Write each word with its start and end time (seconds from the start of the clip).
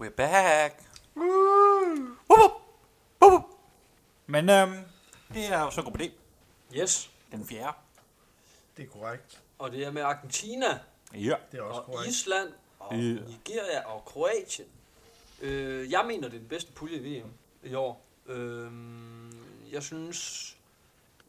We're 0.00 0.10
back. 0.10 0.82
Woo! 1.16 2.16
Woo! 2.30 2.50
Woo! 3.22 3.40
Men 4.26 4.48
øhm, 4.50 4.72
det 5.34 5.46
er 5.46 5.60
jo 5.60 5.70
så 5.70 5.82
gruppe 5.82 6.04
D, 6.04 6.10
Yes. 6.76 7.10
den 7.32 7.46
fjerde. 7.46 7.76
Det 8.76 8.82
er 8.84 8.88
korrekt. 8.88 9.42
Og 9.58 9.72
det 9.72 9.84
er 9.84 9.90
med 9.90 10.02
Argentina, 10.02 10.66
Ja. 11.14 11.34
Det 11.52 11.58
er 11.58 11.62
også 11.62 11.80
og 11.80 11.86
korrekt. 11.86 12.08
Island, 12.10 12.48
og 12.78 12.96
Ja. 12.96 12.98
Nigeria 13.24 13.86
og 13.94 14.04
Kroatien. 14.04 14.68
Øh, 15.40 15.90
jeg 15.90 16.04
mener, 16.06 16.28
det 16.28 16.34
er 16.36 16.40
den 16.40 16.48
bedste 16.48 16.72
pulje 16.72 16.96
i 16.96 17.20
VM 17.20 17.30
i 17.62 17.74
år. 17.74 18.02
Øh, 18.26 18.72
jeg 19.72 19.82
synes, 19.82 20.56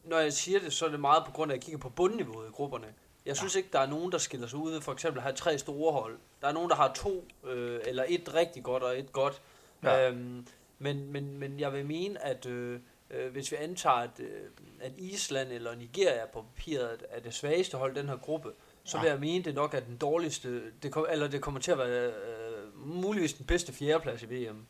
når 0.04 0.18
jeg 0.20 0.34
siger 0.34 0.60
det, 0.60 0.74
så 0.74 0.86
er 0.86 0.90
det 0.90 1.00
meget 1.00 1.26
på 1.26 1.32
grund 1.32 1.52
af, 1.52 1.56
at 1.56 1.60
jeg 1.60 1.66
kigger 1.66 1.80
på 1.80 1.90
bundniveauet 1.90 2.48
i 2.48 2.52
grupperne. 2.52 2.94
Jeg 3.28 3.38
synes 3.38 3.56
ikke, 3.56 3.70
der 3.74 3.80
er 3.80 3.88
nogen, 3.88 4.12
der 4.12 4.18
skiller 4.18 4.48
sig 4.48 4.60
ud 4.60 4.82
for 4.82 4.94
eksempel 4.94 5.20
at 5.20 5.24
have 5.24 5.36
tre 5.36 5.58
store 5.58 5.92
hold. 5.94 6.18
Der 6.42 6.48
er 6.48 6.52
nogen, 6.52 6.70
der 6.70 6.76
har 6.76 6.94
to, 6.94 7.26
øh, 7.48 7.80
eller 7.86 8.06
et 8.08 8.34
rigtig 8.34 8.64
godt 8.64 8.84
og 8.84 9.00
et 9.00 9.12
godt. 9.12 9.42
Ja. 9.84 9.96
Ja. 9.98 10.10
Øhm, 10.10 10.48
men, 10.80 11.12
men, 11.12 11.38
men 11.40 11.60
jeg 11.60 11.74
vil 11.74 11.86
mene, 11.86 12.26
at 12.26 12.46
øh, 12.46 12.80
øh, 13.12 13.32
hvis 13.32 13.52
vi 13.52 13.58
antager, 13.58 13.96
at, 13.96 14.10
øh, 14.20 14.42
at 14.82 14.92
Island 14.98 15.52
eller 15.52 15.76
Nigeria 15.76 16.26
på 16.34 16.42
papiret 16.56 17.04
er 17.10 17.20
det 17.20 17.34
svageste 17.34 17.78
hold 17.78 17.98
i 17.98 18.00
den 18.00 18.10
her 18.10 18.18
gruppe, 18.18 18.50
så 18.84 18.98
Ja. 18.98 19.04
vil 19.04 19.10
jeg 19.10 19.20
mene, 19.20 19.44
det 19.44 19.56
nok 19.56 19.74
er 19.74 19.80
den 19.80 19.98
dårligste, 19.98 20.62
det 20.84 20.92
kom, 20.92 21.06
eller 21.12 21.28
det 21.28 21.42
kommer 21.42 21.60
til 21.60 21.72
at 21.72 21.78
være 21.78 22.08
øh, 22.12 22.88
muligvis 22.88 23.34
den 23.34 23.46
bedste 23.46 23.74
fjerdeplads 23.74 24.24
i 24.24 24.26
VM. 24.26 24.66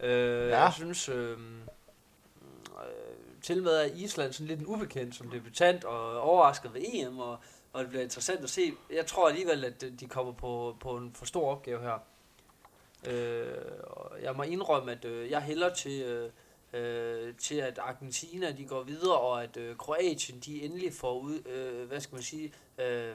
Øh, 0.00 0.48
Ja. 0.48 0.62
Jeg 0.62 0.72
synes, 0.72 1.08
øh, 1.08 1.30
øh, 1.30 1.36
til 3.42 3.62
med 3.62 3.72
er 3.72 3.84
Island 3.94 4.32
sådan 4.32 4.46
lidt 4.46 4.60
en 4.60 4.66
ubekendt 4.66 5.14
som 5.14 5.30
debutant 5.30 5.84
og 5.84 6.20
overrasket 6.20 6.74
ved 6.74 6.82
EM, 6.92 7.18
og, 7.18 7.38
og 7.76 7.82
det 7.82 7.88
bliver 7.88 8.02
interessant 8.02 8.44
at 8.44 8.50
se. 8.50 8.72
Jeg 8.90 9.06
tror 9.06 9.28
alligevel, 9.28 9.64
at 9.64 9.84
de 10.00 10.06
kommer 10.06 10.32
på, 10.32 10.76
på 10.80 10.96
en 10.96 11.12
for 11.14 11.26
stor 11.26 11.50
opgave 11.50 11.80
her. 11.80 11.98
Øh, 13.06 13.54
og 13.82 14.22
jeg 14.22 14.36
må 14.36 14.42
indrømme, 14.42 14.92
at 14.92 15.04
øh, 15.04 15.30
jeg 15.30 15.42
hælder 15.42 15.74
til, 15.74 16.02
øh, 16.02 16.30
øh, 16.72 17.34
til, 17.34 17.54
at 17.54 17.78
Argentina 17.78 18.50
de 18.50 18.64
går 18.64 18.82
videre, 18.82 19.18
og 19.18 19.42
at 19.42 19.56
øh, 19.56 19.76
Kroatien 19.76 20.40
de 20.40 20.62
endelig 20.62 20.92
får 20.92 21.18
ud, 21.18 21.46
øh, 21.46 21.88
hvad 21.88 22.00
skal 22.00 22.14
man 22.14 22.22
sige, 22.22 22.52
øh, 22.78 23.14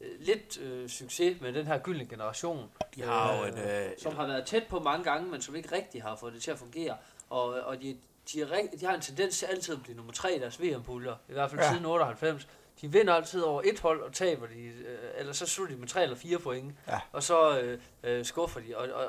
øh, 0.00 0.20
lidt 0.20 0.58
øh, 0.60 0.88
succes 0.88 1.40
med 1.40 1.52
den 1.52 1.66
her 1.66 1.78
gyldne 1.78 2.06
generation. 2.06 2.70
De 2.94 3.02
har 3.02 3.38
jo 3.38 3.44
et... 3.44 3.58
Øh, 3.58 3.90
som 3.98 4.16
har 4.16 4.26
været 4.26 4.46
tæt 4.46 4.66
på 4.66 4.78
mange 4.80 5.04
gange, 5.04 5.30
men 5.30 5.42
som 5.42 5.56
ikke 5.56 5.72
rigtig 5.72 6.02
har 6.02 6.16
fået 6.16 6.32
det 6.32 6.42
til 6.42 6.50
at 6.50 6.58
fungere. 6.58 6.96
Og, 7.30 7.44
og 7.44 7.82
de, 7.82 7.96
de, 8.32 8.42
er, 8.42 8.46
de 8.80 8.86
har 8.86 8.94
en 8.94 9.00
tendens 9.00 9.38
til 9.38 9.46
altid 9.46 9.74
at 9.74 9.82
blive 9.82 9.96
nummer 9.96 10.12
tre 10.12 10.36
i 10.36 10.38
deres 10.38 10.62
VM-puljer, 10.62 11.16
i 11.28 11.32
hvert 11.32 11.50
fald 11.50 11.60
ja. 11.60 11.70
siden 11.72 11.84
98. 11.84 12.48
De 12.80 12.92
vinder 12.92 13.14
altid 13.14 13.42
over 13.42 13.62
et 13.64 13.80
hold, 13.80 14.02
og 14.02 14.12
taber 14.12 14.46
de, 14.46 14.60
øh, 14.62 14.98
eller 15.16 15.32
så 15.32 15.46
slutter 15.46 15.74
de 15.74 15.80
med 15.80 15.88
tre 15.88 16.02
eller 16.02 16.16
fire 16.16 16.38
point, 16.38 16.74
Ja. 16.88 17.00
og 17.12 17.22
så 17.22 17.60
øh, 17.60 17.80
øh, 18.02 18.24
skuffer 18.24 18.60
de. 18.60 18.76
Og, 18.76 18.88
og, 18.88 19.04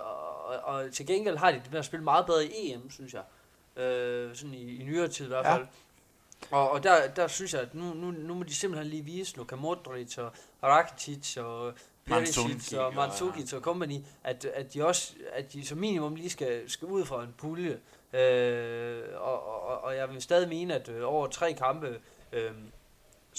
og, 0.46 0.60
og, 0.76 0.92
til 0.94 1.08
gengæld 1.08 1.38
har 1.38 1.52
de 1.52 1.58
det 1.64 1.72
med 1.72 1.80
at 1.80 1.86
spille 1.86 2.04
meget 2.04 2.26
bedre 2.26 2.46
i 2.46 2.72
EM, 2.74 2.90
synes 2.90 3.14
jeg. 3.14 3.24
Øh, 3.84 4.36
sådan 4.36 4.54
i, 4.54 4.76
i 4.76 4.84
nyere 4.84 5.08
tid 5.08 5.26
i 5.26 5.28
hvert 5.28 5.46
Ja. 5.46 5.56
fald. 5.56 5.66
Og, 6.52 6.72
og 6.72 6.84
der, 6.84 7.08
der 7.08 7.28
synes 7.28 7.54
jeg, 7.54 7.62
at 7.62 7.76
nu, 7.76 7.94
nu, 7.94 8.12
nu 8.12 8.34
må 8.34 8.44
de 8.44 8.54
simpelthen 8.56 8.90
lige 8.90 9.06
vise 9.06 9.38
Luka 9.38 9.56
Modric 9.56 10.18
og 10.18 10.32
Rakitic 10.64 11.38
og 11.38 11.74
Perisic 12.06 12.74
og- 12.74 12.94
Mandzukic 12.96 13.54
og 13.54 13.62
company, 13.62 13.98
at, 14.24 14.46
at 14.46 14.74
de 14.74 14.86
også, 14.86 15.14
at 15.34 15.54
de 15.54 15.66
som 15.68 15.78
minimum 15.78 16.16
lige 16.16 16.30
skal, 16.30 16.70
skal 16.70 16.86
ud 16.88 17.06
fra 17.06 17.24
en 17.24 17.34
pulje. 17.38 17.80
Øh, 18.14 19.04
og, 19.16 19.48
og, 19.68 19.82
og 19.84 19.96
jeg 19.96 20.10
vil 20.10 20.22
stadig 20.22 20.50
mene, 20.50 20.76
at 20.76 20.90
øh, 20.90 21.02
over 21.14 21.28
tre 21.28 21.54
kampe, 21.54 22.00
øh, 22.32 22.52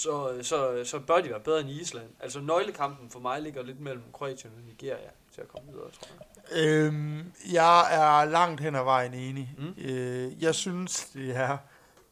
så, 0.01 0.39
så, 0.41 0.83
så 0.83 0.99
bør 0.99 1.21
de 1.21 1.29
være 1.29 1.39
bedre 1.39 1.59
end 1.59 1.69
Island. 1.69 2.09
Altså 2.19 2.39
nøglekampen 2.39 3.09
for 3.09 3.19
mig 3.19 3.41
ligger 3.41 3.63
lidt 3.63 3.79
mellem 3.79 4.03
Kroatien 4.13 4.53
og 4.57 4.63
Nigeria 4.63 5.09
til 5.33 5.41
at 5.41 5.47
komme 5.47 5.71
videre, 5.71 5.89
tror 5.91 6.07
jeg. 6.19 6.27
Øhm, 6.51 7.33
jeg 7.53 7.95
er 7.95 8.25
langt 8.25 8.61
hen 8.61 8.75
ad 8.75 8.83
vejen 8.83 9.13
enig. 9.13 9.55
Mm. 9.57 9.73
Øh, 9.77 10.43
jeg 10.43 10.55
synes, 10.55 11.05
det 11.13 11.35
er 11.35 11.57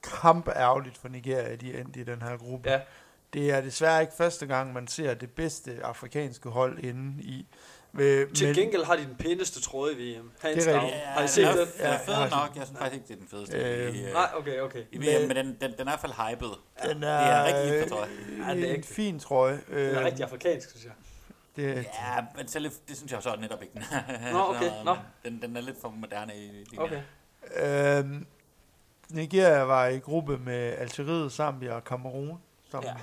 kampærgerligt 0.04 0.98
for 0.98 1.08
Nigeria, 1.08 1.56
de 1.56 1.74
er 1.74 1.82
endt 1.82 1.96
i 1.96 2.04
den 2.04 2.22
her 2.22 2.38
gruppe. 2.38 2.70
Ja. 2.70 2.82
Det 3.34 3.52
er 3.52 3.62
desværre 3.62 4.02
ikke 4.02 4.14
første 4.18 4.46
gang, 4.46 4.74
man 4.74 4.88
ser 4.88 5.14
det 5.14 5.32
bedste 5.32 5.80
afrikanske 5.84 6.50
hold 6.50 6.80
inde 6.80 7.24
i. 7.24 7.48
Øh, 8.00 8.34
Til 8.34 8.56
gengæld 8.56 8.84
har 8.84 8.96
de 8.96 9.02
den 9.06 9.16
pæneste 9.20 9.62
tråd 9.62 9.92
i 9.98 10.16
VM. 10.18 10.32
Hands 10.42 10.64
Det 10.66 10.74
er 10.74 10.80
down. 10.80 10.84
rigtigt. 10.86 11.04
Har 11.06 11.24
I 11.24 11.28
set 11.28 11.48
den? 11.48 11.58
den? 11.58 11.68
Ja, 11.80 11.88
Ja, 11.88 11.94
er 11.94 12.00
fed 12.06 12.14
jeg 12.14 12.24
har 12.30 12.48
nok. 12.48 12.56
Jeg 12.56 12.66
synes 12.66 12.80
faktisk 12.80 12.96
ikke, 12.96 13.08
det 13.08 13.14
er 13.14 13.18
den 13.20 13.28
fedeste 13.28 13.58
Øhm, 13.88 13.96
i, 13.96 14.04
øh, 14.08 14.14
Nej, 14.14 14.30
okay, 14.36 14.60
okay. 14.60 14.84
i 14.92 14.98
VM, 14.98 15.28
men 15.28 15.36
den, 15.36 15.46
den, 15.46 15.58
den 15.62 15.72
er 15.72 15.82
i 15.82 15.84
hvert 15.84 16.00
fald 16.00 16.14
hyped. 16.14 16.48
Den 16.84 17.02
Det 17.02 17.10
er, 17.10 17.14
er 17.14 17.46
rigtig 17.46 17.80
hip, 17.80 17.90
tror 17.90 18.00
jeg. 18.04 18.10
Ja, 18.48 18.56
det 18.56 18.72
er 18.72 18.76
en 18.76 18.84
fin 18.84 19.20
trøje. 19.20 19.54
Den 19.68 19.76
Øh, 19.76 19.96
er 19.98 20.06
rigtig 20.06 20.24
afrikansk, 20.26 20.70
synes 20.70 20.86
jeg. 20.86 20.94
det, 21.56 21.76
Ja, 21.76 22.26
men 22.38 22.48
selv, 22.48 22.72
det 22.88 22.98
synes 22.98 23.12
jeg 23.12 23.24
så 23.24 23.36
netop 23.40 23.62
ikke. 23.62 23.74
den 23.74 23.84
er. 23.92 24.32
Nå, 24.32 24.40
okay, 24.56 24.72
nå. 24.86 24.96
Den, 25.26 25.42
den 25.42 25.58
er 25.58 25.62
lidt 25.62 25.82
for 25.82 25.90
moderne 25.90 26.34
i 26.36 26.66
i 26.74 26.78
Okay. 26.78 27.02
Øhm, 27.56 28.26
Nigeria 29.10 29.62
var 29.64 29.88
i 29.88 29.98
gruppe 30.00 30.38
med 30.38 30.74
Algeriet, 30.78 31.32
Zambia 31.32 31.74
og 31.74 31.82
Cameroon, 31.82 32.40
som 32.72 32.84
ja. 32.84 32.94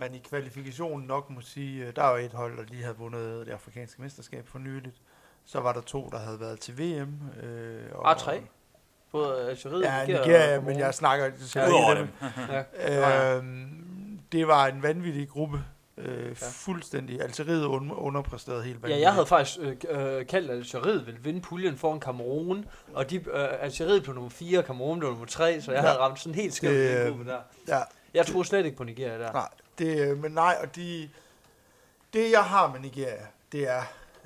Ja. 0.00 0.06
man 0.08 0.14
i 0.14 0.18
kvalifikationen 0.28 1.06
nok 1.06 1.30
må 1.30 1.40
sige, 1.40 1.86
øh, 1.86 1.96
der 1.96 2.02
var 2.02 2.16
et 2.18 2.32
hold, 2.32 2.56
der 2.56 2.62
lige 2.68 2.82
havde 2.82 2.96
vundet 2.96 3.46
det 3.46 3.52
afrikanske 3.52 4.02
mesterskab 4.02 4.48
for 4.48 4.58
nyligt. 4.58 4.96
Så 5.44 5.60
var 5.60 5.72
der 5.72 5.80
to, 5.80 6.08
der 6.12 6.18
havde 6.18 6.40
været 6.40 6.60
til 6.60 6.78
VM. 6.78 7.14
Øh, 7.42 7.82
og, 7.92 8.10
Ah, 8.10 8.16
tre. 8.16 8.42
Både 9.12 9.48
Algeriet 9.50 9.82
Ja, 9.84 10.00
og 10.00 10.06
Nigeria, 10.06 10.56
og 10.58 10.64
men 10.64 10.78
jeg 10.78 10.94
snakker 10.94 11.24
Ja, 11.54 11.60
ja, 11.70 11.94
dem. 11.98 12.06
dem. 12.06 12.08
Ja. 12.88 13.36
Øhm, 13.36 14.20
det 14.32 14.46
var 14.48 14.66
en 14.66 14.82
vanvittig 14.82 15.28
gruppe. 15.28 15.64
Øh, 15.98 16.26
Ja. 16.28 16.32
fuldstændig. 16.50 17.22
Algeriet 17.22 17.64
un- 17.64 17.92
underpræsterede 17.94 18.62
helt 18.62 18.74
Ja, 18.76 18.80
vanvittigt. 18.80 19.02
jeg 19.02 19.12
havde 19.12 19.26
faktisk 19.26 19.58
øh, 19.60 19.76
øh, 20.18 20.26
kaldt, 20.26 20.50
at 20.50 20.56
Algeriet 20.56 21.06
ville 21.06 21.20
vinde 21.20 21.40
puljen 21.40 21.76
foran 21.76 22.00
Cameroon, 22.00 22.64
og 22.94 23.10
de, 23.10 23.16
øh, 23.16 23.22
Algeriet 23.60 24.02
blev 24.02 24.14
nummer 24.14 24.30
4, 24.30 24.58
og 24.58 24.64
Cameroon 24.64 24.98
blev 24.98 25.10
nummer 25.10 25.26
3, 25.26 25.60
så 25.60 25.72
jeg 25.72 25.82
Ja. 25.82 25.86
havde 25.88 26.00
ramt 26.00 26.18
sådan 26.20 26.34
helt 26.34 26.54
skævt 26.54 26.72
i 26.74 26.76
Det, 26.78 26.90
den 26.96 27.02
øh, 27.06 27.08
gruppe 27.08 27.30
der. 27.30 27.38
Ja, 27.68 27.80
Jeg 28.14 28.26
tror 28.26 28.42
slet 28.42 28.64
ikke 28.64 28.76
på 28.76 28.84
Nigeria 28.84 29.18
der. 29.18 29.32
Nej, 29.32 29.48
det, 29.78 30.08
øh, 30.10 30.22
men 30.22 30.32
nej, 30.32 30.56
og 30.62 30.76
de, 30.76 31.08
det 32.12 32.30
jeg 32.30 32.44
har 32.44 32.72
med 32.72 32.80
Nigeria, 32.80 33.26
det 33.52 33.68
er, 33.68 33.82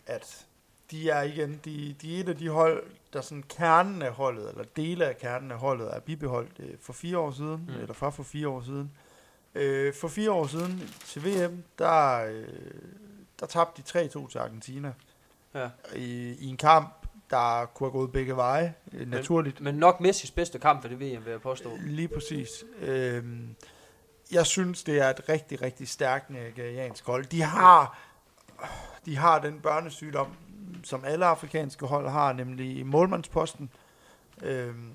at 0.07 0.47
de 0.91 1.11
er 1.11 1.23
igen, 1.23 1.61
de, 1.65 1.97
de 2.03 2.17
er 2.17 2.21
et 2.21 2.29
af 2.29 2.37
de 2.37 2.49
hold, 2.49 2.83
der 3.13 3.21
sådan 3.21 3.45
kernen 3.49 4.03
af 4.03 4.13
holdet, 4.13 4.49
eller 4.51 4.65
dele 4.77 5.07
af 5.07 5.19
kernen 5.19 5.51
af 5.51 5.59
holdet, 5.59 5.89
er 5.97 6.01
bibeholdt 6.01 6.53
øh, 6.59 6.75
for 6.81 6.93
fire 6.93 7.19
år 7.19 7.31
siden, 7.33 7.65
Mm. 7.69 7.81
eller 7.81 7.95
fra 7.95 8.11
for 8.11 8.23
fire 8.23 8.49
år 8.49 8.63
siden. 8.63 8.91
Øh, 9.55 9.95
for 9.95 10.09
fire 10.09 10.31
år 10.33 10.47
siden 10.47 10.91
til 11.07 11.25
VM, 11.25 11.65
der, 11.79 12.25
øh, 12.25 12.49
der 13.41 13.47
tabte 13.47 13.83
de 13.83 14.09
3-2 14.09 14.29
til 14.29 14.39
Argentina. 14.39 14.93
Ja. 15.55 15.69
I, 15.97 16.37
I 16.41 16.47
en 16.49 16.57
kamp, 16.57 17.07
der 17.31 17.67
kunne 17.67 17.87
have 17.87 17.93
gået 17.99 18.13
begge 18.13 18.37
veje, 18.37 18.75
øh, 18.93 19.11
naturligt. 19.11 19.61
Men 19.61 19.75
nok 19.75 20.01
Messis 20.01 20.31
bedste 20.31 20.59
kamp 20.59 20.81
for 20.83 20.89
det 20.89 21.01
VM, 21.01 21.25
vil 21.25 21.31
jeg 21.31 21.41
påstå. 21.41 21.71
Lige 21.85 22.09
præcis. 22.09 22.49
Øhm, 22.81 23.55
jeg 24.33 24.47
synes, 24.47 24.83
det 24.83 24.99
er 24.99 25.11
et 25.11 25.29
rigtig, 25.29 25.63
rigtig 25.63 25.89
stærkt 25.89 26.31
nigeriansk 26.31 27.07
hold. 27.07 27.27
De 27.27 27.43
har, 27.43 27.99
de 29.05 29.17
har 29.17 29.39
den 29.39 29.61
børnesygdom, 29.61 30.29
som 30.83 31.05
alle 31.05 31.27
afrikanske 31.27 31.87
hold 31.87 32.09
har, 32.09 32.33
nemlig 32.33 32.77
i 32.77 32.83
målmandsposten. 32.83 33.71
Øhm, 34.43 34.93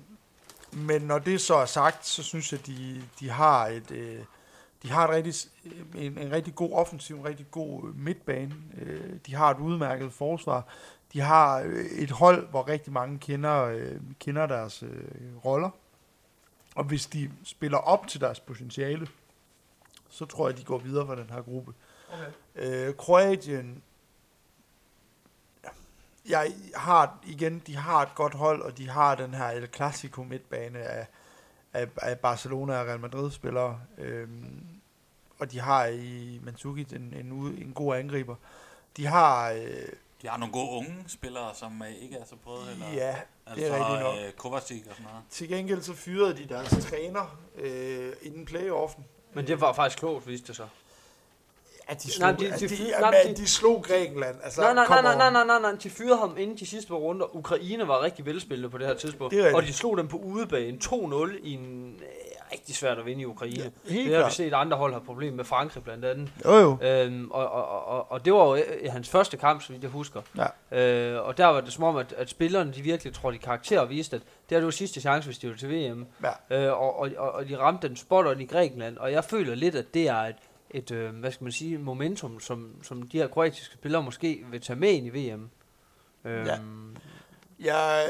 men 0.72 1.02
når 1.02 1.18
det 1.18 1.40
så 1.40 1.54
er 1.54 1.66
sagt, 1.66 2.06
så 2.06 2.22
synes 2.22 2.52
jeg, 2.52 2.66
de, 2.66 3.02
de 3.20 3.30
har 3.30 3.66
et... 3.66 3.90
Øh, 3.90 4.24
de 4.82 4.90
har 4.90 5.08
et 5.08 5.10
rigtig, 5.10 5.34
en, 5.94 6.18
en 6.18 6.32
rigtig 6.32 6.54
god 6.54 6.72
offensiv, 6.72 7.16
en 7.16 7.24
rigtig 7.24 7.50
god 7.50 7.94
midtbane. 7.94 8.54
Øh, 8.80 9.16
de 9.26 9.34
har 9.34 9.50
et 9.50 9.58
udmærket 9.58 10.12
forsvar. 10.12 10.66
De 11.12 11.20
har 11.20 11.60
øh, 11.60 11.84
et 11.84 12.10
hold, 12.10 12.48
hvor 12.48 12.68
rigtig 12.68 12.92
mange 12.92 13.18
kender, 13.18 13.64
øh, 13.64 14.00
kender 14.18 14.46
deres 14.46 14.82
øh, 14.82 15.44
roller. 15.44 15.70
Og 16.74 16.84
hvis 16.84 17.06
de 17.06 17.30
spiller 17.44 17.78
op 17.78 18.06
til 18.06 18.20
deres 18.20 18.40
potentiale, 18.40 19.06
så 20.08 20.26
tror 20.26 20.48
jeg, 20.48 20.58
de 20.58 20.64
går 20.64 20.78
videre 20.78 21.06
fra 21.06 21.16
den 21.16 21.30
her 21.30 21.42
gruppe. 21.42 21.72
Okay. 22.12 22.88
Øh, 22.88 22.94
Kroatien, 22.94 23.82
jeg 26.28 26.52
har 26.74 27.18
igen, 27.26 27.62
de 27.66 27.76
har 27.76 28.02
et 28.02 28.14
godt 28.14 28.34
hold, 28.34 28.62
og 28.62 28.78
de 28.78 28.88
har 28.88 29.14
den 29.14 29.34
her 29.34 29.46
El 29.50 29.68
Clasico 29.74 30.22
midtbane 30.22 30.78
af, 30.78 31.06
af, 31.72 31.88
af 31.96 32.18
Barcelona 32.18 32.80
og 32.80 32.86
Real 32.86 33.00
Madrid 33.00 33.30
spillere. 33.30 33.80
Øhm, 33.98 34.66
og 35.38 35.52
de 35.52 35.60
har 35.60 35.86
i 35.86 36.40
Mandzukic 36.42 36.92
en, 36.92 37.14
en, 37.16 37.32
en 37.32 37.72
god 37.74 37.96
angriber. 37.96 38.34
De 38.96 39.06
har, 39.06 39.50
øh, 39.50 39.88
De 40.22 40.28
har 40.28 40.36
nogle 40.36 40.52
gode 40.52 40.70
unge 40.70 41.04
spillere, 41.06 41.54
som 41.54 41.82
øh, 41.82 41.92
ikke 42.02 42.16
er 42.16 42.24
så 42.24 42.36
prøvet. 42.36 42.72
Eller, 42.72 42.92
ja, 42.92 43.16
altså, 43.46 43.64
det 43.64 43.66
er 43.66 43.78
rigtigt 43.78 44.00
nok. 44.00 44.14
Øh, 44.26 44.32
Kovacic 44.32 44.86
og 44.88 44.92
sådan 44.94 45.06
noget. 45.06 45.24
til 45.30 45.48
gengæld 45.48 45.82
så 45.82 45.94
fyrede 45.94 46.36
de 46.36 46.48
deres 46.48 46.86
træner 46.86 47.38
øh, 47.56 48.12
inden 48.22 48.44
playoffen. 48.44 49.04
Men 49.34 49.46
det 49.46 49.60
var 49.60 49.72
faktisk 49.72 49.98
klogt, 49.98 50.26
viste 50.28 50.46
det 50.46 50.56
sig. 50.56 50.66
Ja, 51.90 51.94
de 51.94 51.98
Nej, 52.06 52.10
slog, 52.36 52.40
de- 52.40 52.44
de, 52.44 52.68
de 52.68 52.68
de, 52.68 52.84
de, 52.84 52.90
nej, 53.00 53.22
de, 53.28 53.34
de- 53.36 53.46
slog 53.48 53.84
Grækenland. 53.84 54.36
Altså, 54.44 54.60
Nej, 54.60 54.74
nej, 54.74 54.86
nej, 54.88 55.02
nej, 55.02 55.26
on. 55.26 55.32
nej, 55.32 55.44
nej, 55.46 55.58
nej, 55.60 55.72
de 55.82 55.90
fyrede 55.90 56.16
ham 56.18 56.34
inden 56.38 56.56
de 56.58 56.66
sidste 56.66 56.88
par 56.88 56.96
runder. 56.96 57.36
Ukraine 57.36 57.88
var 57.88 58.02
rigtig 58.02 58.26
velspillende 58.26 58.70
på 58.70 58.78
det 58.78 58.86
her 58.86 58.94
tidspunkt. 58.94 59.34
Det 59.34 59.54
og 59.54 59.62
de 59.62 59.72
slog 59.72 59.96
dem 59.96 60.08
på 60.08 60.16
udebane 60.16 60.78
2-0 60.84 61.36
i 61.42 61.52
en, 61.54 61.96
rigtig 62.52 62.74
svært 62.76 62.98
at 62.98 63.06
vinde 63.06 63.22
i 63.22 63.24
Ukraine. 63.24 63.72
Ja, 63.90 63.94
det 63.94 64.16
har 64.16 64.24
vi 64.26 64.32
set 64.32 64.52
andre 64.54 64.76
hold 64.76 64.92
have 64.92 65.04
problemer 65.04 65.36
med 65.36 65.44
Frankrig 65.44 65.84
blandt 65.84 66.04
andet. 66.04 66.30
Jo, 66.44 66.54
jo. 66.54 66.78
Øhm, 66.82 67.30
og, 67.30 67.48
og, 67.48 67.86
og, 67.86 68.12
og 68.12 68.24
det 68.24 68.32
var 68.32 68.44
jo 68.44 68.54
øh, 68.56 68.92
hans 68.92 69.08
første 69.08 69.36
kamp, 69.36 69.62
så 69.62 69.72
vidt 69.72 69.82
jeg 69.82 69.90
husker. 69.90 70.22
Ja. 70.72 70.78
Øh, 70.80 71.26
og 71.26 71.36
der 71.38 71.46
var 71.46 71.60
det 71.60 71.72
som 71.72 71.84
om, 71.84 71.96
at, 71.96 72.12
at 72.12 72.30
spillerne 72.30 72.72
de 72.72 72.82
virkelig 72.82 73.14
trådte 73.14 73.36
i 73.38 73.40
karakter 73.44 73.80
og 73.80 73.90
viste, 73.90 74.16
at 74.16 74.22
det 74.22 74.30
her 74.50 74.56
det 74.56 74.64
var 74.64 74.70
sidste 74.70 75.00
chance, 75.00 75.28
hvis 75.28 75.38
de 75.38 75.46
ville 75.46 75.58
til 75.58 75.68
VM. 75.92 76.06
Ja. 76.50 76.66
Øh, 76.66 76.72
og, 76.72 76.98
og, 76.98 77.10
og, 77.16 77.32
og 77.32 77.48
de 77.48 77.58
ramte 77.58 77.88
den 77.88 77.96
spot 77.96 78.26
on 78.26 78.40
i 78.40 78.46
Grækenland, 78.46 78.96
og 78.98 79.12
jeg 79.12 79.24
føler 79.24 79.54
lidt, 79.54 79.74
at 79.74 79.94
det 79.94 80.08
er 80.08 80.16
et, 80.16 80.36
et 80.70 80.90
øh, 80.90 81.14
hvad 81.14 81.32
skal 81.32 81.44
man 81.44 81.52
sige, 81.52 81.78
momentum, 81.78 82.40
som, 82.40 82.70
som 82.82 83.02
de 83.02 83.18
her 83.18 83.26
kroatiske 83.28 83.74
spillere 83.74 84.02
måske 84.02 84.44
vil 84.50 84.60
tage 84.60 84.78
med 84.78 84.88
ind 84.90 85.06
i 85.06 85.10
VM. 85.10 85.50
Øhm, 86.24 86.46
Ja. 86.46 86.58
Jeg, 87.60 88.04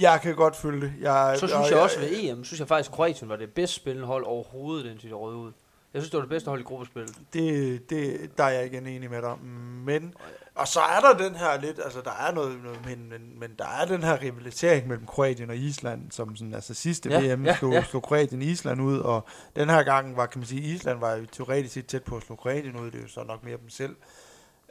jeg 0.00 0.20
kan 0.22 0.34
godt 0.34 0.56
følge 0.56 0.80
det. 0.80 0.92
Jeg, 1.00 1.36
Så 1.38 1.46
synes 1.46 1.70
jeg 1.70 1.78
også 1.78 2.00
ved 2.00 2.08
EM, 2.12 2.44
synes 2.44 2.60
jeg 2.60 2.68
faktisk, 2.68 2.90
at 2.90 2.94
Kroatien 2.96 3.28
var 3.28 3.36
det 3.36 3.50
bedst 3.54 3.74
spillende 3.74 4.06
hold 4.06 4.24
overhovedet, 4.24 4.90
indtil 4.90 5.10
de 5.10 5.14
røde 5.14 5.36
ud. 5.36 5.52
Jeg 5.94 6.02
synes, 6.02 6.10
det 6.10 6.18
var 6.18 6.22
det 6.22 6.30
bedste 6.30 6.48
hold 6.48 6.60
i 6.60 6.64
gruppespillet. 6.64 7.16
Det, 7.32 7.90
det, 7.90 8.30
der 8.38 8.44
er 8.44 8.50
jeg 8.50 8.66
igen 8.66 8.86
enig 8.86 9.10
med 9.10 9.22
dig. 9.22 9.38
Men, 9.84 10.14
og 10.54 10.68
så 10.68 10.80
er 10.80 11.00
der 11.00 11.24
den 11.24 11.34
her 11.34 11.60
lidt, 11.60 11.80
altså 11.84 12.00
der 12.04 12.10
er 12.28 12.32
noget, 12.32 12.62
noget 12.62 12.78
men, 12.86 13.08
men, 13.08 13.40
men 13.40 13.50
der 13.58 13.66
er 13.80 13.84
den 13.84 14.02
her 14.02 14.22
rivalisering 14.22 14.88
mellem 14.88 15.06
Kroatien 15.06 15.50
og 15.50 15.56
Island, 15.56 16.10
som 16.10 16.36
sådan, 16.36 16.54
altså 16.54 16.74
sidste 16.74 17.10
ja, 17.10 17.34
VM 17.34 17.44
ja, 17.44 17.56
slog, 17.56 17.72
ja. 17.72 17.82
slog 17.82 18.02
Kroatien 18.02 18.42
Island 18.42 18.82
ud, 18.82 18.98
og 18.98 19.26
den 19.56 19.70
her 19.70 19.82
gang 19.82 20.16
var, 20.16 20.26
kan 20.26 20.38
man 20.38 20.46
sige, 20.46 20.62
Island 20.62 20.98
var 21.00 21.14
jo 21.14 21.26
teoretisk 21.32 21.74
set 21.74 21.86
tæt 21.86 22.04
på 22.04 22.16
at 22.16 22.22
slå 22.22 22.36
Kroatien 22.36 22.76
ud, 22.76 22.90
det 22.90 22.98
er 22.98 23.02
jo 23.02 23.08
så 23.08 23.24
nok 23.24 23.44
mere 23.44 23.56
dem 23.56 23.68
selv. 23.68 23.96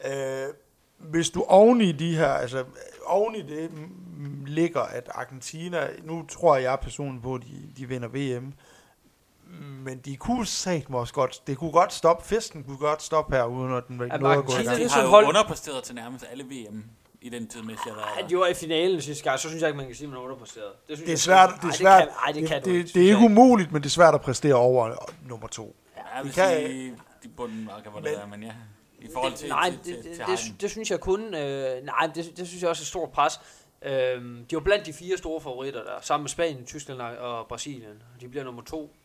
Øh, 0.05 0.47
hvis 0.99 1.29
du 1.29 1.43
oven 1.47 1.81
i 1.81 1.91
de 1.91 2.15
her, 2.15 2.27
altså 2.29 2.63
oven 3.05 3.35
i 3.35 3.41
det 3.41 3.71
ligger, 4.47 4.81
at 4.81 5.09
Argentina, 5.15 5.87
nu 6.03 6.25
tror 6.31 6.55
jeg 6.57 6.79
personligt 6.81 7.23
på, 7.23 7.35
at 7.35 7.41
de, 7.41 7.69
de 7.77 7.85
vinder 7.87 8.07
VM, 8.07 8.53
men 9.83 9.97
de 9.97 10.15
kunne 10.17 10.45
satme 10.45 10.97
også 10.97 11.13
godt, 11.13 11.47
det 11.47 11.57
kunne 11.57 11.71
godt 11.71 11.93
stoppe, 11.93 12.25
festen 12.25 12.63
kunne 12.63 12.77
godt 12.77 13.01
stoppe 13.03 13.35
her, 13.35 13.43
uden 13.45 13.73
at 13.73 13.83
den 13.87 13.99
var 13.99 14.07
At 14.11 14.21
noget 14.21 14.37
at 14.37 14.45
gå 14.45 14.51
i 14.51 14.55
Argentina- 14.55 14.63
gang. 14.69 14.77
det 14.79 14.85
er 14.85 14.89
har 14.89 15.01
jo 15.01 15.07
hold- 15.09 15.25
underpræsteret 15.25 15.83
til 15.83 15.95
nærmest 15.95 16.25
alle 16.31 16.43
VM 16.43 16.83
i 17.21 17.29
den 17.29 17.47
tid, 17.47 17.59
har 17.61 17.67
været 17.85 17.97
Ej, 18.15 18.21
der. 18.21 18.27
de 18.27 18.37
var 18.37 18.47
i 18.47 18.53
finalen 18.53 19.01
sidste 19.01 19.23
gang, 19.23 19.39
så 19.39 19.47
synes 19.49 19.61
jeg 19.61 19.69
ikke, 19.69 19.77
man 19.77 19.85
kan 19.85 19.95
sige, 19.95 20.05
at 20.05 20.09
man 20.09 20.17
er 20.19 20.23
underpræsteret. 20.23 20.71
Det, 20.87 20.97
synes 20.97 20.99
Det 20.99 21.07
er 21.07 21.11
jeg- 21.11 21.19
svært, 21.19 21.49
det 21.55 21.63
Ej, 21.63 21.69
er 21.69 21.73
svært, 21.73 22.01
kan, 22.01 22.09
ej, 22.25 22.31
det, 22.31 22.47
kan 22.47 22.57
det, 22.57 22.65
du 22.65 22.69
ikke, 22.69 22.77
det, 22.77 22.83
det 22.83 22.89
synes 22.89 23.05
er 23.05 23.07
jeg 23.13 23.17
ikke 23.21 23.25
umuligt, 23.41 23.71
men 23.71 23.81
det 23.81 23.85
er 23.87 23.91
svært 23.91 24.13
at 24.15 24.21
præstere 24.21 24.53
over 24.55 24.95
nummer 25.27 25.47
to. 25.47 25.75
Ja, 25.97 26.01
jeg 26.15 26.23
vil 26.23 26.29
Vi 26.29 26.33
kan- 26.33 26.49
sige, 26.67 26.95
de 27.23 27.27
bunden 27.37 27.67
var 27.67 27.81
kan 27.83 27.91
Men- 27.95 28.03
være, 28.03 28.27
men 28.27 28.43
ja. 28.43 28.51
I 29.01 29.07
forhold 29.13 29.33
til, 29.33 29.49
nej, 29.49 29.69
til, 29.69 29.77
det, 29.77 29.85
til, 29.85 29.95
det, 29.95 30.03
til 30.03 30.11
det, 30.11 30.19
Harden. 30.19 30.57
det, 30.61 30.71
synes 30.71 30.91
jeg 30.91 30.99
kun... 30.99 31.33
Øh, 31.33 31.85
nej, 31.85 32.09
det, 32.15 32.37
det 32.37 32.47
synes 32.47 32.61
jeg 32.61 32.69
også 32.69 32.81
er 32.81 32.83
et 32.83 32.87
stort 32.87 33.11
pres. 33.11 33.39
Øhm, 33.81 34.45
de 34.45 34.55
var 34.55 34.61
blandt 34.61 34.85
de 34.85 34.93
fire 34.93 35.17
store 35.17 35.41
favoritter 35.41 35.83
der, 35.83 36.01
sammen 36.01 36.23
med 36.23 36.29
Spanien, 36.29 36.65
Tyskland 36.65 37.01
og 37.01 37.47
Brasilien. 37.47 38.03
De 38.21 38.27
bliver 38.27 38.43
nummer 38.43 38.61
to. 38.61 38.95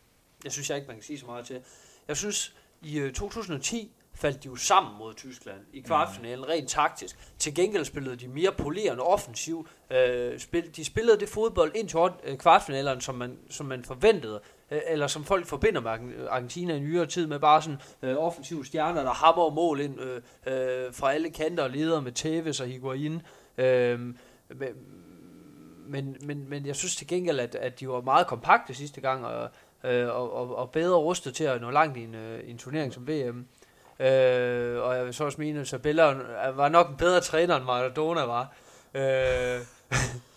Jeg 0.43 0.51
synes 0.51 0.69
jeg 0.69 0.77
ikke, 0.77 0.87
man 0.87 0.95
kan 0.95 1.03
sige 1.03 1.19
så 1.19 1.25
meget 1.25 1.45
til. 1.45 1.61
Jeg 2.07 2.17
synes, 2.17 2.55
i 2.81 2.99
øh, 2.99 3.13
2010 3.13 3.91
faldt 4.15 4.43
de 4.43 4.47
jo 4.47 4.55
sammen 4.55 4.97
mod 4.97 5.13
Tyskland 5.13 5.59
i 5.73 5.79
kvartfinalen, 5.79 6.47
rent 6.47 6.69
taktisk. 6.69 7.15
Til 7.39 7.55
gengæld 7.55 7.85
spillede 7.85 8.15
de 8.15 8.27
mere 8.27 8.51
polerende 8.51 9.03
offensiv. 9.03 9.67
Øh, 9.91 10.39
spil, 10.39 10.75
de 10.75 10.85
spillede 10.85 11.19
det 11.19 11.29
fodbold 11.29 11.71
ind 11.75 11.89
til 11.89 11.99
øh, 12.23 12.37
kvartfinalerne, 12.37 13.01
som 13.01 13.15
man, 13.15 13.39
som 13.49 13.65
man 13.65 13.83
forventede. 13.83 14.41
Øh, 14.71 14.81
eller 14.87 15.07
som 15.07 15.23
folk 15.23 15.45
forbinder 15.45 15.81
med 15.81 16.27
Argentina 16.29 16.75
i 16.75 16.79
nyere 16.79 17.05
tid, 17.05 17.27
med 17.27 17.39
bare 17.39 17.61
sådan 17.61 17.79
øh, 18.01 18.15
offensive 18.17 18.65
stjerner, 18.65 19.03
der 19.03 19.11
hammer 19.11 19.49
mål 19.49 19.79
ind 19.79 19.99
øh, 20.01 20.15
øh, 20.45 20.93
fra 20.93 21.13
alle 21.13 21.29
kanter 21.29 21.63
og 21.63 21.69
leder 21.69 22.01
med 22.01 22.11
Tevez 22.11 22.59
og 22.59 22.67
Higuain. 22.67 23.21
Øh, 23.57 23.99
men, 23.99 24.69
men, 25.87 26.17
men, 26.21 26.49
men 26.49 26.65
jeg 26.65 26.75
synes 26.75 26.95
til 26.95 27.07
gengæld, 27.07 27.39
at, 27.39 27.55
at 27.55 27.79
de 27.79 27.89
var 27.89 28.01
meget 28.01 28.27
kompakte 28.27 28.73
sidste 28.73 29.01
gang, 29.01 29.25
og, 29.25 29.49
øh, 29.83 30.07
og, 30.07 30.33
og, 30.33 30.55
og 30.55 30.71
bedre 30.71 30.97
rustet 30.97 31.33
til 31.33 31.43
at 31.43 31.61
nå 31.61 31.71
langt 31.71 31.97
i 31.97 32.03
en, 32.03 32.15
øh, 32.15 32.39
i 32.39 32.51
en 32.51 32.57
turnering 32.57 32.93
som 32.93 33.07
VM. 33.07 33.47
Øh, 33.99 34.83
og 34.83 34.95
jeg 34.95 35.05
vil 35.05 35.13
så 35.13 35.23
også 35.23 35.41
mene, 35.41 35.59
at 35.59 35.67
Sabella 35.67 36.03
var 36.51 36.69
nok 36.69 36.89
en 36.89 36.97
bedre 36.97 37.21
træner, 37.21 37.55
end 37.55 37.65
Maradona 37.65 38.21
var. 38.21 38.53
Øh, 38.93 39.59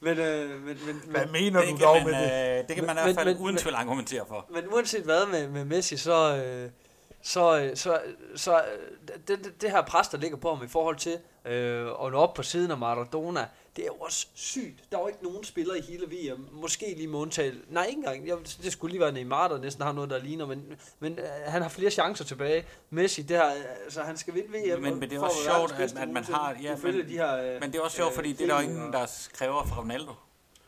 men, 0.00 0.18
øh, 0.18 0.50
men, 0.50 0.78
men, 0.86 1.02
Hvad 1.10 1.20
men, 1.20 1.32
mener 1.32 1.60
det 1.60 1.70
du 1.80 1.84
dog 1.84 1.96
man, 1.96 2.04
med 2.04 2.12
det? 2.54 2.58
øh, 2.62 2.68
det 2.68 2.76
kan 2.76 2.86
man 2.86 2.96
i 2.96 3.00
hvert 3.02 3.14
fald 3.14 3.36
uden 3.36 3.44
men- 3.54 3.56
tvivl 3.56 3.74
argumentere 3.74 4.24
for. 4.28 4.46
men 4.54 4.62
uanset 4.72 5.02
hvad 5.04 5.26
med, 5.26 5.48
med 5.48 5.64
Messi, 5.64 5.96
så, 5.96 6.36
øh, 6.36 6.70
så, 7.26 7.58
øh, 7.60 7.76
så, 7.76 8.00
så 8.36 8.56
øh, 8.56 9.18
det, 9.28 9.44
det, 9.44 9.62
det 9.62 9.70
her 9.70 9.82
pres, 9.82 10.08
der 10.08 10.18
ligger 10.18 10.36
på 10.36 10.54
ham 10.54 10.64
i 10.64 10.68
forhold 10.68 10.96
til 10.96 11.18
øh, 11.44 11.86
at 11.86 12.12
nå 12.12 12.18
op 12.18 12.34
på 12.34 12.42
siden 12.42 12.70
af 12.70 12.78
Maradona, 12.78 13.46
det 13.76 13.82
er 13.82 13.86
jo 13.86 13.94
også 13.94 14.26
sygt. 14.34 14.84
Der 14.92 14.96
er 14.96 15.00
jo 15.00 15.06
ikke 15.08 15.22
nogen 15.24 15.44
spiller 15.44 15.74
i 15.74 15.80
hele 15.80 16.06
VM, 16.06 16.48
måske 16.52 16.94
lige 16.96 17.06
med 17.08 17.18
undtagelse. 17.18 17.60
Nej, 17.70 17.84
ikke 17.84 17.96
engang. 17.98 18.26
Jeg, 18.28 18.36
det 18.62 18.72
skulle 18.72 18.92
lige 18.92 19.00
være 19.00 19.12
Neymar, 19.12 19.48
der 19.48 19.58
næsten 19.58 19.82
har 19.84 19.92
noget, 19.92 20.10
der 20.10 20.18
ligner, 20.18 20.46
men, 20.46 20.64
men 20.98 21.18
øh, 21.18 21.24
han 21.46 21.62
har 21.62 21.68
flere 21.68 21.90
chancer 21.90 22.24
tilbage. 22.24 22.64
Messi, 22.90 23.22
det 23.22 23.36
her, 23.36 23.50
altså, 23.84 24.02
han 24.02 24.16
skal 24.16 24.34
vinde 24.34 24.48
VM. 24.48 24.82
Men- 24.82 24.98
men 25.00 25.10
det 25.10 25.16
er 25.16 25.20
også 25.20 25.36
sjovt, 25.44 25.72
at- 25.72 25.96
at 26.02 26.08
man 26.08 26.24
har- 26.24 26.56
ja, 26.62 26.76
men- 26.82 27.08
de 27.08 27.12
her, 27.12 27.36
øh, 27.54 27.60
Men 27.60 27.72
det 27.72 27.78
er 27.78 27.82
også 27.82 27.96
sjovt, 27.96 28.10
øh, 28.10 28.14
fordi 28.14 28.32
det 28.32 28.50
er 28.50 28.54
der 28.54 28.60
ingen, 28.60 28.92
der 28.92 29.06
kræver 29.32 29.64
for 29.64 29.74
Ronaldo. 29.80 30.12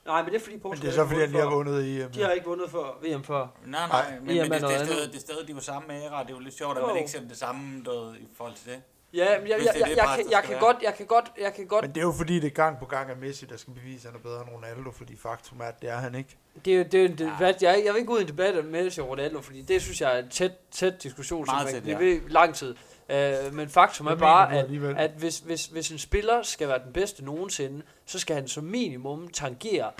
Nej, 0.09 0.23
men 0.23 0.33
det 0.33 0.37
er 0.37 0.41
fordi 0.41 0.55
Men 0.57 0.63
Portugal 0.63 0.83
det 0.93 0.99
er 0.99 1.03
så 1.03 1.09
fordi, 1.09 1.21
han 1.21 1.31
lige 1.31 1.43
har 1.43 1.51
vundet 1.51 1.85
i 1.85 2.01
EM. 2.03 2.11
De 2.11 2.23
har 2.23 2.31
ikke 2.31 2.47
vundet 2.47 2.71
for 2.71 2.99
VM 3.03 3.25
før. 3.25 3.47
Nej, 3.67 3.89
Nej, 3.89 4.19
men, 4.19 4.27
men 4.27 4.37
det, 4.37 4.53
er 4.53 4.85
stadig, 4.85 5.09
det 5.13 5.17
er 5.17 5.21
stadig 5.21 5.49
de 5.49 5.55
jo 5.55 5.61
samme 5.61 5.93
æra. 5.95 6.23
Det 6.23 6.31
er 6.31 6.35
jo 6.35 6.41
lidt 6.41 6.55
sjovt, 6.55 6.79
at 6.79 6.85
man 6.87 6.97
ikke 6.97 7.11
ser 7.11 7.21
det 7.21 7.37
samme 7.37 7.85
ved, 7.85 8.17
i 8.17 8.29
forhold 8.37 8.55
til 8.55 8.67
det. 8.73 8.83
Ja, 9.15 9.39
men 9.41 9.49
jeg, 9.49 9.59
jeg, 9.65 9.75
det 9.75 9.83
er 9.83 9.89
jeg, 9.89 9.97
jeg, 9.97 10.15
kan, 10.17 10.31
jeg 10.31 10.43
kan 10.43 10.59
godt, 10.59 10.77
jeg 10.83 10.95
kan 10.95 11.07
godt, 11.07 11.33
jeg 11.41 11.55
kan 11.55 11.67
godt 11.67 11.85
Men 11.85 11.95
det 11.95 12.01
er 12.01 12.05
jo 12.05 12.13
fordi, 12.13 12.35
det 12.35 12.45
er 12.45 12.51
gang 12.51 12.79
på 12.79 12.85
gang, 12.85 13.11
at 13.11 13.19
Messi, 13.19 13.47
der 13.47 13.57
skal 13.57 13.75
bevise, 13.75 14.09
at 14.09 14.13
han 14.13 14.21
er 14.21 14.23
bedre 14.23 14.41
end 14.41 14.51
Ronaldo, 14.51 14.91
fordi 14.91 15.17
faktum 15.17 15.61
er, 15.61 15.65
at 15.65 15.83
det 15.83 15.91
er 15.91 15.97
han 15.97 16.15
ikke. 16.15 16.37
Det 16.65 16.73
er 16.73 16.79
jo 16.79 16.85
det 16.85 17.01
er 17.01 17.09
en 17.09 17.19
debat. 17.19 17.63
Jeg, 17.63 17.83
jeg 17.85 17.93
vil 17.93 17.99
ikke 17.99 18.07
gå 18.07 18.15
ud 18.15 18.19
i 18.19 18.23
en 18.23 18.29
debat 18.29 18.59
om 18.59 18.65
Messi 18.65 19.01
og 19.01 19.09
Ronaldo, 19.09 19.41
fordi 19.41 19.63
det 19.63 19.83
synes 19.83 20.01
jeg 20.01 20.15
er 20.15 20.23
en 20.23 20.29
tæt, 20.29 20.53
tæt 20.71 21.03
diskussion, 21.03 21.47
som 21.47 21.55
Meget 21.55 21.65
man 21.65 21.75
tæt, 21.75 21.83
kan 21.83 21.97
blive 21.97 22.29
lang 22.29 22.55
tid. 22.55 22.75
Uh, 23.09 23.55
men 23.55 23.69
faktum 23.69 24.07
er 24.07 24.15
bare, 24.15 24.55
at, 24.55 24.67
at 24.97 25.11
hvis, 25.11 25.39
hvis, 25.39 25.67
hvis 25.67 25.91
en 25.91 25.99
spiller 25.99 26.43
skal 26.43 26.69
være 26.69 26.79
den 26.85 26.93
bedste 26.93 27.25
nogensinde, 27.25 27.83
så 28.07 28.19
skal 28.19 28.37
han 28.37 28.49
som 28.49 28.65
minimum 28.65 29.29
tangere 29.29 29.91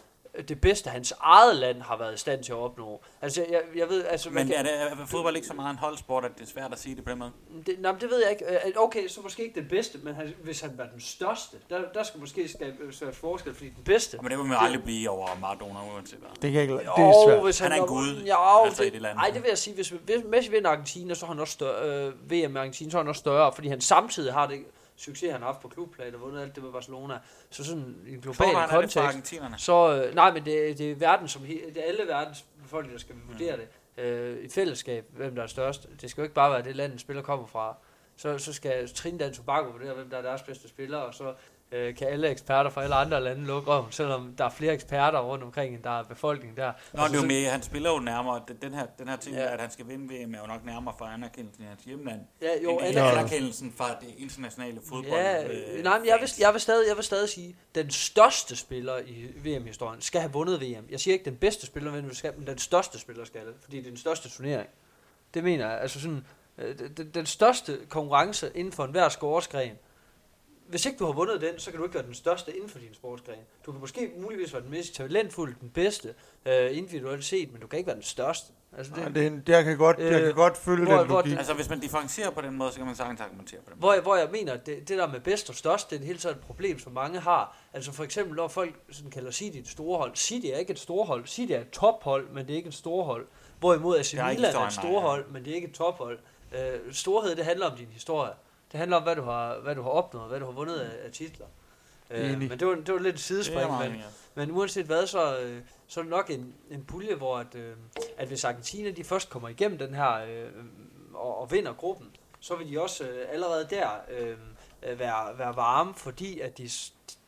det 0.49 0.61
bedste, 0.61 0.91
hans 0.91 1.15
eget 1.21 1.57
land 1.57 1.83
har 1.83 1.97
været 1.97 2.15
i 2.15 2.17
stand 2.17 2.45
til 2.45 2.53
at 2.53 2.59
opnå. 2.59 3.01
Altså, 3.23 3.45
jeg, 3.51 3.61
jeg 3.77 3.89
ved, 3.89 4.05
altså, 4.05 4.31
man 4.31 4.47
Men 4.47 4.55
kan, 4.55 4.57
er, 4.57 4.63
det, 4.63 5.03
er 5.03 5.07
fodbold 5.07 5.37
ikke 5.37 5.49
så 5.49 5.55
meget 5.55 5.71
en 5.71 5.79
holdsport, 5.79 6.25
at 6.25 6.31
det 6.39 6.43
er 6.43 6.47
svært 6.47 6.73
at 6.73 6.79
sige 6.79 6.97
det 6.97 7.05
på 7.05 7.11
den 7.11 7.19
måde? 7.19 7.33
det, 7.67 7.75
nej, 7.79 7.93
men 7.93 8.01
det 8.01 8.11
ved 8.11 8.23
jeg 8.23 8.31
ikke. 8.31 8.45
Øh, 8.45 8.73
Okay, 8.77 9.09
så 9.09 9.21
måske 9.21 9.43
ikke 9.43 9.61
den 9.61 9.69
bedste, 9.69 9.99
men 9.99 10.15
han, 10.15 10.35
hvis 10.45 10.61
han 10.61 10.79
var 10.79 10.87
den 10.93 11.01
største, 11.01 11.57
der, 11.71 11.81
der 11.95 12.03
skal 12.03 12.21
måske 12.21 12.49
skabes 12.49 13.03
et 13.03 13.15
forskel, 13.15 13.55
fordi 13.55 13.69
den 13.69 13.85
bedste, 13.85 14.19
Men 14.23 14.31
det 14.31 14.39
vil 14.39 14.47
man 14.47 14.57
jo 14.59 14.65
aldrig 14.65 14.83
blive 14.83 15.11
over 15.11 15.29
Maradona, 15.41 15.95
uanset 15.95 16.19
hvad. 16.19 16.31
Det, 16.43 16.53
kan 16.53 16.63
ikke, 16.63 16.75
det 16.75 16.87
er 16.87 17.27
svært. 17.27 17.45
hvis 17.45 17.59
Han 17.59 17.73
er 17.73 17.77
en 17.77 17.89
gud, 17.89 18.23
Jo, 18.29 18.65
altså 18.65 18.83
det, 18.83 18.89
i 18.89 18.93
det 18.93 19.03
land. 19.03 19.19
Ej, 19.19 19.31
det 19.31 19.43
vil 19.43 19.49
jeg 19.49 19.59
sige. 19.59 19.75
Hvis, 19.75 19.89
hvis 19.89 20.25
Messi 20.25 20.51
vinder 20.51 20.71
Argentina, 20.71 21.15
så 21.15 21.27
er 21.27 21.29
han 21.29 21.41
også 21.41 21.53
større, 21.53 22.07
øh, 22.07 22.31
VM 22.31 22.51
med 22.51 22.61
Argentina, 22.61 22.91
så 22.91 22.99
er 22.99 23.03
han 23.03 23.09
også 23.09 23.19
større, 23.19 23.53
fordi 23.53 23.69
han 23.69 23.81
samtidig 23.81 24.33
har 24.33 24.47
det 24.47 24.59
succes, 24.99 25.33
han 25.33 25.41
har 25.41 25.47
haft 25.47 25.61
på 25.61 25.69
klubplan 25.69 26.15
og 26.15 26.21
vundet 26.21 26.43
alt 26.43 26.55
det 26.55 26.63
med 26.63 26.73
Barcelona. 26.73 27.19
Så 27.51 27.65
sådan 27.65 27.97
i 28.07 28.15
en 28.15 28.21
global 28.21 28.35
Forvejen 28.35 28.71
kontekst, 28.71 29.65
så 29.65 30.03
øh, 30.05 30.15
nej, 30.15 30.33
men 30.33 30.45
det, 30.45 30.79
det 30.79 30.91
er 30.91 30.95
verden 30.95 31.29
som 31.29 31.43
det 31.43 31.77
er 31.77 31.83
alle 31.83 32.07
verdens 32.07 32.45
befolkninger, 32.63 32.99
der 32.99 33.01
skal 33.01 33.17
vurdere 33.29 33.57
det 33.57 33.69
øh, 34.05 34.45
i 34.45 34.49
fællesskab, 34.49 35.05
hvem 35.11 35.35
der 35.35 35.43
er 35.43 35.47
størst. 35.47 35.89
Det 36.01 36.11
skal 36.11 36.21
jo 36.21 36.25
ikke 36.25 36.35
bare 36.35 36.53
være 36.53 36.63
det 36.63 36.77
land, 36.77 36.93
en 36.93 36.99
spiller 36.99 37.23
kommer 37.23 37.47
fra. 37.47 37.77
Så, 38.17 38.39
så 38.39 38.53
skal 38.53 38.89
Trinidad 38.95 39.33
Tobago 39.33 39.71
vurdere, 39.71 39.95
hvem 39.95 40.11
der 40.11 40.17
er 40.17 40.23
deres 40.23 40.43
bedste 40.43 40.69
spiller, 40.69 40.99
og 40.99 41.15
så 41.15 41.35
øh, 41.73 41.95
kan 41.97 42.07
alle 42.09 42.29
eksperter 42.29 42.71
fra 42.71 42.83
alle 42.83 42.95
andre 42.95 43.21
lande 43.23 43.45
lukke 43.47 43.71
røven, 43.71 43.93
selvom 43.93 44.35
der 44.39 44.45
er 44.45 44.49
flere 44.51 44.73
eksperter 44.73 45.19
rundt 45.19 45.45
omkring, 45.45 45.75
end 45.75 45.83
der 45.83 45.99
er 45.99 46.03
befolkning 46.03 46.57
der. 46.57 46.73
Nå, 46.93 47.03
Altså, 47.03 47.13
det 47.13 47.19
er 47.19 47.23
jo 47.23 47.29
mere, 47.29 47.51
han 47.51 47.63
spiller 47.63 47.91
jo 47.93 47.99
nærmere, 47.99 48.43
den- 48.63 48.75
her, 48.75 48.87
den 48.99 49.09
her 49.09 49.17
ting, 49.17 49.37
Ja. 49.37 49.53
at 49.53 49.61
han 49.61 49.71
skal 49.71 49.89
vinde 49.89 50.05
VM, 50.15 50.35
er 50.35 50.39
jo 50.41 50.47
nok 50.47 50.65
nærmere 50.65 50.95
for 50.99 51.05
anerkendelsen 51.05 51.65
i 51.65 51.67
hans 51.67 51.85
hjemland. 51.85 52.21
Ja, 52.43 52.49
jo, 52.65 52.79
end 52.79 52.97
Ja. 52.97 53.11
anerkendelsen 53.11 53.73
fra 53.77 53.89
det 54.01 54.15
internationale 54.19 54.81
fodbold. 54.89 55.21
Ja, 55.21 55.45
øh, 55.49 55.85
nej, 55.85 55.99
men 55.99 56.09
jeg 56.09 56.19
vil, 56.21 56.31
jeg, 56.41 56.53
vil 56.53 56.61
stadig, 56.61 56.89
jeg 56.89 56.97
vil 56.97 57.05
stadig 57.05 57.29
sige, 57.29 57.57
den 57.75 57.91
største 57.91 58.57
spiller 58.57 58.99
i 59.07 59.27
VM-historien 59.45 60.01
skal 60.01 60.21
have 60.21 60.33
vundet 60.33 60.61
VM. 60.61 60.85
Jeg 60.91 61.01
siger 61.01 61.13
ikke, 61.13 61.25
den 61.25 61.37
bedste 61.37 61.67
spiller, 61.67 61.93
men 61.93 62.15
skal, 62.15 62.33
men 62.37 62.47
den 62.47 62.59
største 62.59 62.99
spiller 62.99 63.25
skal 63.25 63.41
fordi 63.61 63.77
det 63.77 63.87
er 63.87 63.91
den 63.91 63.97
største 63.99 64.29
turnering. 64.31 64.69
Det 65.35 65.45
mener 65.45 65.71
jeg. 65.71 65.81
Altså 65.81 66.01
sådan, 66.01 66.25
øh, 66.59 66.79
den, 66.97 67.11
den 67.15 67.27
største 67.27 67.79
konkurrence 67.89 68.51
inden 68.55 68.73
for 68.73 68.85
enhver 68.85 69.09
sportsgren. 69.09 69.71
Hvis 70.69 70.87
ikke 70.87 70.99
du 70.99 71.05
har 71.05 71.13
vundet 71.13 71.41
den, 71.41 71.59
så 71.59 71.71
kan 71.71 71.79
du 71.79 71.85
ikke 71.85 71.95
være 71.95 72.07
den 72.07 72.15
største 72.15 72.57
inden 72.57 72.69
for 72.69 72.79
din 72.79 72.95
sportsgren. 72.95 73.39
Du 73.67 73.73
kan 73.73 73.81
måske 73.81 74.11
muligvis 74.21 74.53
være 74.53 74.63
den 74.63 74.71
mest 74.71 74.95
talentfulde, 74.95 75.55
den 75.61 75.71
bedste, 75.71 76.15
øh, 76.47 76.77
individuelt 76.77 77.25
set, 77.25 77.53
men 77.53 77.61
du 77.61 77.67
kan 77.67 77.79
ikke 77.79 77.87
være 77.87 77.97
den 77.97 78.03
største. 78.05 78.53
Altså 78.79 78.93
det, 78.95 79.01
Nej, 79.03 79.09
det, 79.09 79.23
er 79.23 79.27
en- 79.27 79.43
det, 79.47 79.49
jeg 79.53 79.65
kan 79.65 79.79
godt, 79.79 79.99
jeg 79.99 80.13
Øh, 80.13 80.21
kan 80.21 80.35
godt 80.35 80.57
følge 80.57 80.85
hvor- 80.87 80.97
den 80.99 81.07
hvor 81.07 81.17
logik. 81.17 81.39
Altså, 81.39 81.55
hvis 81.55 81.69
man 81.69 81.81
differencierer 81.81 82.31
på 82.31 82.41
den 82.41 82.55
måde, 82.57 82.71
så 82.73 82.77
kan 82.77 82.87
man 82.87 82.97
sagtens 82.97 83.21
argumentere 83.21 83.61
på 83.61 83.71
den 83.71 83.79
Hvor, 83.79 83.93
jeg- 83.93 84.03
hvor 84.03 84.17
jeg 84.17 84.29
mener, 84.33 84.53
at 84.53 84.67
det, 84.67 84.89
det 84.89 84.99
der 84.99 85.07
med 85.09 85.21
bedst 85.21 85.49
og 85.49 85.55
størst, 85.55 85.91
det 85.91 86.01
er 86.01 86.05
hele 86.07 86.19
taget 86.19 86.37
et 86.37 86.41
problem, 86.43 86.79
som 86.79 86.93
mange 86.93 87.21
har. 87.21 87.57
Altså 87.73 87.93
for 87.93 88.05
eksempel, 88.05 88.37
når 88.37 88.49
folk 88.49 88.75
sådan 88.91 89.11
kalder 89.11 89.31
City 89.31 89.57
et 89.59 89.69
storhold. 89.69 90.17
City 90.17 90.47
er 90.47 90.57
ikke 90.57 90.71
et 90.73 90.79
storhold. 90.79 91.27
City 91.27 91.53
er 91.53 91.61
et 91.61 91.71
tophold, 91.71 92.29
men 92.31 92.47
det 92.47 92.53
er 92.53 92.57
ikke 92.57 92.69
et 92.69 92.75
storhold. 92.75 93.27
Hvorimod 93.61 93.99
AC 93.99 94.13
Milan 94.15 94.55
er 94.55 94.67
et 94.67 94.73
storhold, 94.73 95.29
men 95.31 95.45
det 95.45 95.51
er 95.51 95.55
ikke 95.55 95.69
et 95.69 95.75
tophold. 95.75 96.19
Øh, 96.53 96.93
storhed, 96.93 97.37
det 97.37 97.45
handler 97.45 97.71
om 97.71 97.77
din 97.77 97.89
historie. 97.91 98.33
Det 98.73 98.79
handler 98.79 98.97
om, 98.97 99.03
hvad 99.03 99.17
du 99.17 99.23
har, 99.23 99.59
hvad 99.59 99.75
du 99.75 99.83
har 99.83 99.91
opnået, 99.91 100.29
hvad 100.29 100.41
du 100.41 100.45
har 100.45 100.53
vundet 100.53 100.79
af, 100.79 101.07
af 101.07 101.13
titler. 101.13 101.47
Øh, 102.11 102.33
Enig. 102.33 102.49
men 102.49 102.61
det 102.61 102.69
var, 102.69 102.75
det 102.75 102.95
var 102.95 103.01
lidt 103.01 103.15
et 103.15 103.21
sidespring, 103.21 103.79
men, 103.79 103.93
ja. 103.93 104.03
men 104.35 104.51
uanset 104.51 104.87
hvad, 104.87 105.07
så, 105.07 105.39
øh, 105.39 105.61
så 105.87 106.01
er 106.01 106.05
det 106.05 106.11
nok 106.11 106.31
en, 106.31 106.55
en 106.71 106.85
pulje, 106.85 107.15
hvor 107.15 107.39
at, 107.39 107.55
øh, 107.55 107.77
at 108.17 108.29
hvis 108.29 108.45
Argentina 108.45 108.91
de 108.91 109.05
først 109.05 109.31
kommer 109.31 109.49
igennem 109.49 109.79
den 109.79 109.95
her 109.95 110.13
øh, 110.15 110.51
og, 111.15 111.41
og 111.41 111.51
vinder 111.51 111.73
gruppen, 111.73 112.11
så 112.41 112.57
vil 112.57 112.71
de 112.71 112.83
også 112.83 113.05
øh, 113.05 113.27
allerede 113.31 113.67
der 113.71 113.89
øh, 114.11 114.37
øh, 114.83 114.99
være, 114.99 115.39
være 115.39 115.57
varme, 115.57 115.95
fordi 115.95 116.41
at 116.41 116.59
de, 116.59 116.71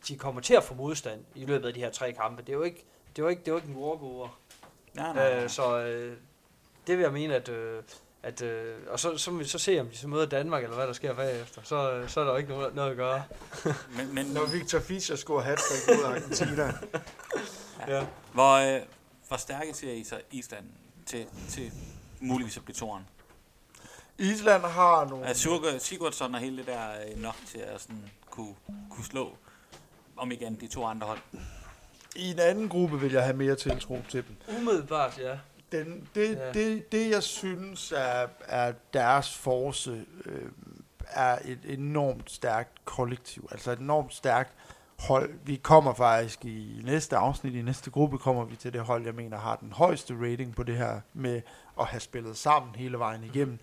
de 0.08 0.16
kommer 0.16 0.40
til 0.40 0.54
at 0.54 0.64
få 0.64 0.74
modstand 0.74 1.24
i 1.34 1.44
løbet 1.44 1.68
af 1.68 1.74
de 1.74 1.80
her 1.80 1.90
tre 1.90 2.12
kampe. 2.12 2.42
Det 2.42 2.48
er 2.48 2.56
jo 2.56 2.62
ikke, 2.62 2.84
det 3.16 3.22
er 3.22 3.26
jo 3.26 3.28
ikke, 3.28 3.40
det 3.40 3.48
er 3.48 3.52
jo 3.52 3.56
ikke 3.56 3.68
en 3.68 3.76
walkover. 3.76 4.38
Ja, 4.96 5.02
nej, 5.02 5.12
nej. 5.12 5.42
Øh, 5.42 5.50
så 5.50 5.78
øh, 5.78 6.16
det 6.86 6.96
vil 6.96 7.02
jeg 7.02 7.12
mene, 7.12 7.34
at, 7.34 7.48
øh, 7.48 7.82
at 8.22 8.42
øh, 8.42 8.76
og 8.88 9.00
så, 9.00 9.18
så 9.18 9.30
må 9.30 9.38
vi 9.38 9.44
så 9.44 9.58
se, 9.58 9.80
om 9.80 9.86
de 9.86 9.96
så 9.96 10.08
møder 10.08 10.26
Danmark, 10.26 10.62
eller 10.62 10.76
hvad 10.76 10.86
der 10.86 10.92
sker 10.92 11.14
bagefter. 11.14 11.60
Så, 11.64 11.92
øh, 11.92 12.08
så 12.08 12.20
er 12.20 12.24
der 12.24 12.30
jo 12.30 12.36
ikke 12.36 12.50
noget, 12.50 12.74
noget 12.74 12.90
at 12.90 12.96
gøre. 12.96 13.22
Men, 13.96 14.14
men 14.14 14.26
Når 14.26 14.46
Victor 14.46 14.80
Fischer 14.80 15.16
scorer 15.16 15.42
hat 15.42 15.60
mod 15.88 16.04
Argentina. 16.04 16.72
Ja. 17.88 18.06
hvor, 18.32 18.52
øh, 18.76 18.82
hvor 19.28 19.36
stærke 19.36 19.74
ser 19.74 19.92
I 19.92 20.04
så 20.04 20.20
Island 20.30 20.64
til, 21.06 21.26
til 21.48 21.72
muligvis 22.20 22.56
at 22.56 22.64
blive 22.64 22.74
toren? 22.74 23.02
Island 24.18 24.62
har 24.62 25.04
nogle... 25.04 25.26
Er 25.26 25.32
Sigurd- 25.32 25.78
Sigurdsson 25.78 26.34
og 26.34 26.40
hele 26.40 26.56
det 26.56 26.66
der 26.66 26.90
øh, 27.10 27.22
nok 27.22 27.36
til 27.46 27.58
at 27.58 27.80
sådan 27.80 28.04
kunne, 28.30 28.54
kunne 28.90 29.04
slå 29.04 29.36
om 30.16 30.32
igen 30.32 30.54
de 30.60 30.66
to 30.68 30.84
andre 30.86 31.06
hold? 31.06 31.18
I 32.16 32.30
en 32.30 32.38
anden 32.38 32.68
gruppe 32.68 33.00
vil 33.00 33.12
jeg 33.12 33.22
have 33.24 33.36
mere 33.36 33.54
tiltro 33.56 33.98
til 34.08 34.24
dem. 34.28 34.56
Umiddelbart, 34.58 35.18
ja. 35.18 35.38
Den, 35.72 36.08
det, 36.14 36.36
Ja. 36.36 36.52
det, 36.52 36.92
det, 36.92 37.10
jeg 37.10 37.22
synes 37.22 37.92
er, 37.96 38.26
er 38.48 38.72
deres 38.94 39.36
force, 39.38 40.04
øh, 40.26 40.50
er 41.10 41.38
et 41.44 41.58
enormt 41.64 42.30
stærkt 42.30 42.84
kollektiv. 42.84 43.48
Altså 43.50 43.70
et 43.72 43.78
enormt 43.78 44.14
stærkt 44.14 44.52
hold. 44.98 45.30
Vi 45.44 45.56
kommer 45.56 45.94
faktisk 45.94 46.44
i 46.44 46.80
næste 46.84 47.16
afsnit, 47.16 47.54
i 47.54 47.62
næste 47.62 47.90
gruppe, 47.90 48.18
kommer 48.18 48.44
vi 48.44 48.56
til 48.56 48.72
det 48.72 48.80
hold, 48.80 49.04
jeg 49.04 49.14
mener 49.14 49.38
har 49.38 49.56
den 49.56 49.72
højeste 49.72 50.14
rating 50.20 50.54
på 50.56 50.62
det 50.62 50.76
her 50.76 51.00
med 51.14 51.42
at 51.80 51.86
have 51.86 52.00
spillet 52.00 52.36
sammen 52.36 52.74
hele 52.74 52.98
vejen 52.98 53.24
igennem. 53.24 53.58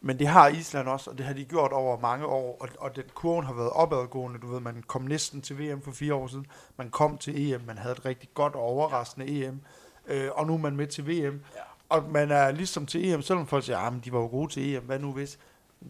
Men 0.00 0.18
det 0.18 0.26
har 0.26 0.48
Island 0.48 0.88
også, 0.88 1.10
og 1.10 1.18
det 1.18 1.26
har 1.26 1.32
de 1.34 1.44
gjort 1.44 1.72
over 1.72 2.00
mange 2.00 2.26
år, 2.26 2.56
og, 2.60 2.68
og 2.78 2.96
den 2.96 3.04
kurven 3.14 3.44
har 3.46 3.52
været 3.54 3.70
opadgående. 3.70 4.38
Du 4.40 4.46
ved, 4.46 4.60
man 4.60 4.84
kom 4.86 5.02
næsten 5.02 5.42
til 5.42 5.58
VM 5.58 5.82
for 5.82 5.90
fire 5.92 6.14
år 6.14 6.26
siden, 6.26 6.46
man 6.76 6.90
kom 6.90 7.18
til 7.18 7.52
EM, 7.52 7.60
man 7.66 7.78
havde 7.78 7.92
et 7.92 8.04
rigtig 8.04 8.28
godt 8.34 8.54
og 8.54 8.60
overraskende 8.62 9.26
EM, 9.46 9.60
øh, 10.06 10.28
og 10.32 10.46
nu 10.46 10.54
er 10.54 10.58
man 10.58 10.76
med 10.76 10.86
til 10.86 11.06
VM. 11.06 11.42
Ja. 11.54 11.60
Og 11.88 12.10
man 12.10 12.30
er 12.30 12.50
ligesom 12.50 12.86
til 12.86 13.08
EM, 13.12 13.22
selvom 13.22 13.46
folk 13.46 13.64
siger, 13.64 13.78
at 13.78 13.92
de 14.04 14.12
var 14.12 14.18
jo 14.18 14.26
gode 14.26 14.52
til 14.52 14.74
EM, 14.74 14.82
hvad 14.82 14.98
nu 14.98 15.12
hvis? 15.12 15.38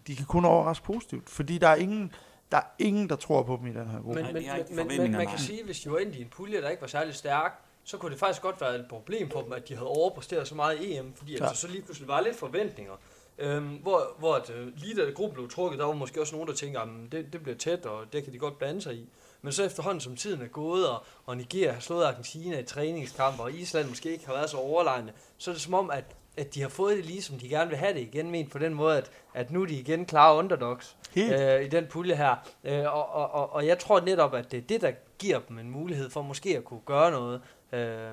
De 0.06 0.16
kan 0.16 0.26
kun 0.26 0.44
overraske 0.44 0.84
positivt, 0.84 1.30
fordi 1.30 1.58
der 1.58 1.68
er 1.68 1.74
ingen, 1.76 2.12
der, 2.52 2.56
er 2.56 2.62
ingen, 2.78 3.08
der 3.08 3.16
tror 3.16 3.42
på 3.42 3.56
dem 3.56 3.66
i 3.66 3.72
den 3.72 3.88
her 3.90 4.00
gruppe. 4.02 4.22
Men, 4.22 4.34
men, 4.34 4.44
men, 4.70 4.86
men, 4.88 5.02
men 5.02 5.12
man 5.12 5.26
kan 5.26 5.38
sige, 5.38 5.58
at 5.60 5.64
hvis 5.64 5.80
de 5.80 5.90
var 5.90 5.98
endt 5.98 6.14
i 6.14 6.22
en 6.22 6.28
pulje, 6.28 6.62
der 6.62 6.68
ikke 6.68 6.80
var 6.80 6.88
særlig 6.88 7.14
stærk, 7.14 7.52
så 7.84 7.96
kunne 7.96 8.10
det 8.10 8.18
faktisk 8.18 8.42
godt 8.42 8.60
være 8.60 8.74
et 8.76 8.86
problem 8.90 9.30
for 9.30 9.42
dem, 9.42 9.52
at 9.52 9.68
de 9.68 9.74
havde 9.74 9.88
overpræsteret 9.88 10.48
så 10.48 10.54
meget 10.54 10.80
i 10.80 10.96
EM, 10.96 11.12
fordi 11.16 11.36
Ja. 11.36 11.46
altså, 11.46 11.60
så 11.60 11.68
lige 11.68 11.82
pludselig 11.82 12.08
var 12.08 12.20
lidt 12.20 12.36
forventninger. 12.36 12.92
Øhm, 13.38 13.68
hvor 13.68 14.14
hvor 14.18 14.34
at, 14.34 14.50
øh, 14.50 14.68
lige 14.76 15.06
da 15.06 15.10
gruppen 15.10 15.34
blev 15.34 15.50
trukket, 15.50 15.78
der 15.78 15.84
var 15.84 15.92
måske 15.92 16.20
også 16.20 16.34
nogen, 16.34 16.48
der 16.48 16.54
tænker, 16.54 16.80
at 16.80 16.88
det, 17.12 17.32
det 17.32 17.42
bliver 17.42 17.56
tæt, 17.56 17.86
og 17.86 18.12
det 18.12 18.24
kan 18.24 18.32
de 18.32 18.38
godt 18.38 18.58
blande 18.58 18.82
sig 18.82 18.94
i. 18.94 19.08
Men 19.42 19.52
så 19.52 19.64
efterhånden, 19.64 20.00
som 20.00 20.16
tiden 20.16 20.42
er 20.42 20.46
gået, 20.46 20.88
og, 20.88 21.04
og 21.26 21.36
Nigeria 21.36 21.72
har 21.72 21.80
slået 21.80 22.04
Argentina 22.04 22.58
i 22.58 22.62
træningskampe, 22.64 23.42
og 23.42 23.52
Island 23.52 23.88
måske 23.88 24.12
ikke 24.12 24.26
har 24.26 24.32
været 24.32 24.50
så 24.50 24.56
overlegne, 24.56 25.12
så 25.38 25.50
er 25.50 25.54
det 25.54 25.62
som 25.62 25.74
om, 25.74 25.90
at, 25.90 26.04
at 26.36 26.54
de 26.54 26.62
har 26.62 26.68
fået 26.68 26.96
det 26.96 27.04
lige, 27.04 27.22
som 27.22 27.38
de 27.38 27.48
gerne 27.48 27.68
vil 27.70 27.78
have 27.78 27.94
det 27.94 28.00
igen, 28.00 28.30
ment 28.30 28.50
på 28.52 28.58
den 28.58 28.74
måde, 28.74 28.96
at, 28.98 29.10
at 29.34 29.50
nu 29.50 29.62
er 29.62 29.66
de 29.66 29.74
igen 29.74 30.06
klare 30.06 30.36
underdogs 30.36 30.96
øh, 31.32 31.64
i 31.64 31.68
den 31.68 31.86
pulje 31.86 32.14
her. 32.16 32.34
Øh, 32.64 32.94
og, 32.94 33.08
og, 33.14 33.30
og, 33.34 33.52
og 33.52 33.66
jeg 33.66 33.78
tror 33.78 34.00
netop, 34.00 34.34
at 34.34 34.50
det 34.52 34.56
er 34.58 34.62
det, 34.62 34.80
der 34.80 34.92
giver 35.18 35.38
dem 35.48 35.58
en 35.58 35.70
mulighed 35.70 36.10
for 36.10 36.22
måske 36.22 36.56
at 36.56 36.64
kunne 36.64 36.80
gøre 36.86 37.10
noget. 37.10 37.40
Øh, 37.72 38.10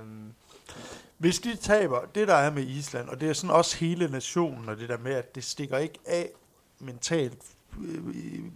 Hvis 1.18 1.40
de 1.40 1.56
taber, 1.56 2.02
det 2.16 2.28
der 2.28 2.34
er 2.36 2.52
med 2.52 2.64
Island, 2.64 3.10
og 3.10 3.22
det 3.22 3.30
er 3.30 3.34
sådan 3.34 3.56
også 3.56 3.78
hele 3.78 4.08
nationen, 4.12 4.70
og 4.70 4.78
det 4.78 4.90
der 4.90 4.98
med, 4.98 5.14
at 5.14 5.36
det 5.36 5.44
stikker 5.44 5.78
ikke 5.78 6.00
af 6.06 6.30
mentalt 6.80 7.44
øh, 7.82 8.16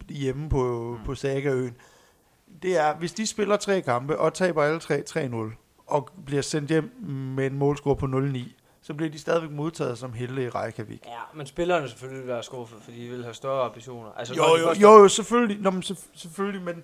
hjemme 0.10 0.50
på, 0.50 0.96
Mm. 1.00 1.06
på 1.06 1.16
Sagaøen, 1.16 1.78
det 2.62 2.78
er, 2.78 2.96
hvis 2.96 3.14
de 3.14 3.28
spiller 3.28 3.58
tre 3.58 3.82
kampe 3.82 4.20
og 4.20 4.34
taber 4.34 4.64
alle 4.64 4.80
tre 4.80 5.04
3-0, 5.10 5.84
og 5.88 6.10
bliver 6.26 6.42
sendt 6.42 6.70
hjem 6.70 6.92
med 7.10 7.46
en 7.48 7.58
målscore 7.58 7.96
på 7.96 8.06
0-9, 8.06 8.40
så 8.82 8.94
bliver 8.94 9.10
de 9.12 9.20
stadigvæk 9.20 9.52
modtaget 9.52 9.98
som 9.98 10.14
helte 10.14 10.44
i 10.44 10.50
Reykjavik. 10.50 11.02
ja, 11.06 11.12
men 11.38 11.46
spillerne 11.48 11.90
selvfølgelig 11.90 12.22
vil 12.22 12.28
være 12.34 12.44
skuffet, 12.44 12.78
fordi 12.84 13.06
de 13.06 13.10
vil 13.10 13.24
have 13.24 13.34
større 13.34 13.66
ambitioner. 13.66 14.12
Altså, 14.18 14.34
Jo, 14.36 14.44
jo, 14.60 14.74
jo, 14.82 15.02
jo, 15.02 15.08
selvfølgelig, 15.08 15.62
Nå, 15.62 15.70
men 15.70 15.84
selvf- 15.84 16.08
selvfølgelig, 16.14 16.62
men, 16.62 16.84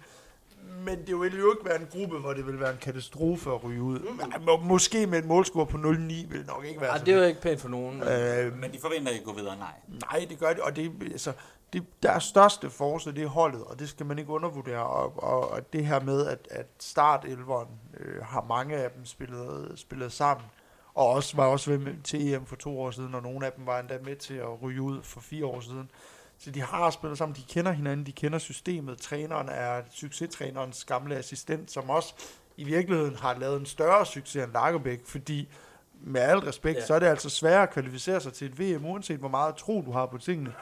men 0.86 0.98
det 1.08 1.20
vil 1.20 1.38
jo 1.40 1.52
ikke 1.52 1.66
være 1.66 1.82
en 1.82 1.88
gruppe, 1.92 2.18
hvor 2.18 2.34
det 2.34 2.48
vil 2.48 2.60
være 2.60 2.72
en 2.72 2.78
katastrofe 2.82 3.50
at 3.50 3.64
ryge 3.64 3.82
ud. 3.82 4.00
Må, 4.46 4.58
måske 4.58 5.08
med 5.08 5.20
en 5.22 5.28
målscore 5.28 5.66
på 5.66 5.78
0-9 5.78 5.82
vil 5.82 6.30
det 6.32 6.48
nok 6.48 6.66
ikke 6.66 6.82
være 6.82 6.98
så 7.00 7.06
det 7.06 7.14
er 7.14 7.18
jo 7.18 7.24
ikke 7.24 7.42
pænt 7.42 7.62
for 7.62 7.70
nogen. 7.70 8.02
Øh, 8.04 8.58
Men 8.60 8.74
de 8.74 8.80
forventer 8.82 9.12
ikke 9.12 9.22
at 9.22 9.26
gå 9.26 9.34
videre, 9.34 9.58
nej. 9.58 9.74
nej, 10.12 10.26
det 10.30 10.40
gør 10.40 10.50
det, 10.50 10.60
og 10.60 10.76
det, 10.76 10.92
altså, 11.12 11.32
det, 11.74 11.86
deres 12.04 12.24
største 12.24 12.70
force, 12.70 13.12
det 13.12 13.24
er 13.24 13.28
holdet, 13.28 13.64
og 13.64 13.80
det 13.80 13.90
skal 13.90 14.06
man 14.06 14.20
ikke 14.20 14.32
undervurdere. 14.32 14.84
Og, 14.84 15.24
og, 15.24 15.52
og 15.52 15.74
det 15.74 15.86
her 15.86 16.00
med, 16.00 16.26
at, 16.26 16.48
at 16.52 16.68
startelveren 16.80 17.70
øh, 18.00 18.24
har 18.24 18.46
mange 18.50 18.76
af 18.76 18.92
dem 18.92 19.06
spillet, 19.06 19.74
spillet 19.76 20.12
sammen, 20.12 20.46
og 20.94 21.08
også 21.08 21.36
var 21.36 21.46
også 21.46 21.72
med 21.72 22.04
til 22.04 22.34
EM 22.34 22.46
for 22.46 22.56
to 22.56 22.80
år 22.80 22.92
siden, 22.92 23.16
og 23.16 23.22
nogle 23.22 23.46
af 23.46 23.52
dem 23.52 23.66
var 23.66 23.80
endda 23.80 23.98
med 24.04 24.16
til 24.16 24.34
at 24.34 24.62
ryge 24.62 24.82
ud 24.82 25.04
for 25.04 25.20
fire 25.20 25.46
år 25.46 25.60
siden. 25.60 25.92
Så 26.38 26.52
de 26.52 26.62
har 26.62 26.90
spillet 26.90 27.18
sammen, 27.18 27.36
de 27.36 27.54
kender 27.54 27.72
hinanden, 27.72 28.06
de 28.06 28.12
kender 28.12 28.40
systemet. 28.40 28.98
Træneren 28.98 29.50
er 29.50 29.82
succestrænerens 29.92 30.86
gamle 30.86 31.16
assistent, 31.16 31.72
som 31.72 31.90
også 31.90 32.14
i 32.58 32.64
virkeligheden 32.64 33.16
har 33.16 33.40
lavet 33.40 33.60
en 33.60 33.66
større 33.66 34.06
succes 34.06 34.44
end 34.44 34.54
Lagerbæk, 34.54 35.06
fordi 35.06 35.50
med 36.02 36.22
al 36.22 36.38
respekt, 36.40 36.78
Ja. 36.80 36.86
så 36.86 36.94
er 36.94 37.00
det 37.00 37.08
altså 37.08 37.30
sværere 37.30 37.64
at 37.64 37.70
kvalificere 37.70 38.20
sig 38.22 38.34
til 38.34 38.48
et 38.48 38.60
VM, 38.60 38.86
uanset 38.86 39.20
hvor 39.20 39.30
meget 39.30 39.56
tro 39.56 39.82
du 39.86 39.92
har 39.92 40.06
på 40.06 40.18
tingene, 40.18 40.54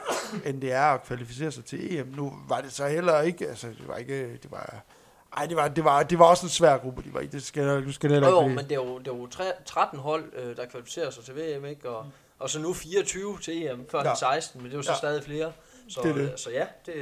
end 0.44 0.60
det 0.60 0.72
er 0.72 0.82
at 0.82 1.02
kvalificere 1.04 1.52
sig 1.52 1.64
til 1.64 1.98
EM. 1.98 2.06
Nu 2.16 2.32
var 2.48 2.60
det 2.60 2.72
så 2.72 2.86
heller 2.86 3.20
ikke, 3.20 3.48
altså 3.48 3.66
det 3.66 3.88
var 3.88 3.96
ikke, 3.96 4.32
det 4.32 4.50
var, 4.50 4.80
ej, 5.36 5.46
det 5.46 5.56
var, 5.56 5.68
det 5.68 5.84
var, 5.84 6.02
det 6.02 6.18
var 6.18 6.24
også 6.24 6.46
en 6.46 6.50
svær 6.50 6.78
gruppe, 6.78 7.02
de 7.02 7.14
var 7.14 7.20
i. 7.20 7.26
Det 7.26 7.42
skal, 7.42 7.84
du 7.86 7.92
skal 7.92 8.10
heller 8.10 8.28
ikke 8.28 8.40
jo, 8.42 8.48
men 8.48 8.58
det 8.64 8.72
er 8.72 8.74
jo, 8.74 8.98
det 8.98 9.08
er 9.08 9.16
jo 9.16 9.26
tre, 9.26 9.44
13 9.66 9.98
hold, 9.98 10.24
øh, 10.36 10.56
der 10.56 10.66
kvalificerer 10.66 11.10
sig 11.10 11.24
til 11.24 11.34
VM, 11.36 11.64
ikke? 11.64 11.88
Og, 11.90 12.06
og 12.38 12.50
så 12.50 12.58
nu 12.60 12.72
24 12.72 13.38
til 13.42 13.66
EM, 13.66 13.86
før 13.90 14.02
Ja. 14.02 14.08
ja. 14.08 14.14
16, 14.14 14.62
men 14.62 14.66
det 14.70 14.72
er 14.74 14.78
jo 14.78 14.82
så 14.82 14.90
Ja. 14.92 14.96
stadig 14.96 15.24
flere. 15.24 15.52
Så, 15.88 16.00
Det 16.02 16.14
det. 16.14 16.32
så 16.40 16.50
ja, 16.50 16.64
det, 16.86 16.94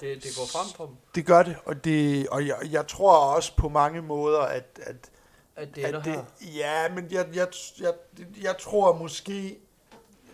det, 0.00 0.22
det 0.24 0.30
går 0.36 0.46
frem 0.52 0.76
for 0.76 0.86
dem, 0.86 0.94
Det 1.14 1.26
gør 1.26 1.42
det, 1.42 1.56
og, 1.64 1.84
det, 1.84 2.26
og 2.28 2.46
jeg, 2.46 2.56
jeg 2.70 2.86
tror 2.86 3.16
også 3.34 3.56
på 3.56 3.68
mange 3.68 4.02
måder, 4.02 4.40
at, 4.40 4.80
at 4.82 5.10
at 5.56 5.76
det 5.76 5.86
ender 5.88 6.00
at 6.00 6.06
her. 6.06 6.24
Ja, 6.40 6.88
men 6.94 7.08
jeg, 7.10 7.28
jeg, 7.34 7.48
jeg, 7.80 7.94
jeg 8.42 8.58
tror 8.58 8.96
måske, 8.98 9.58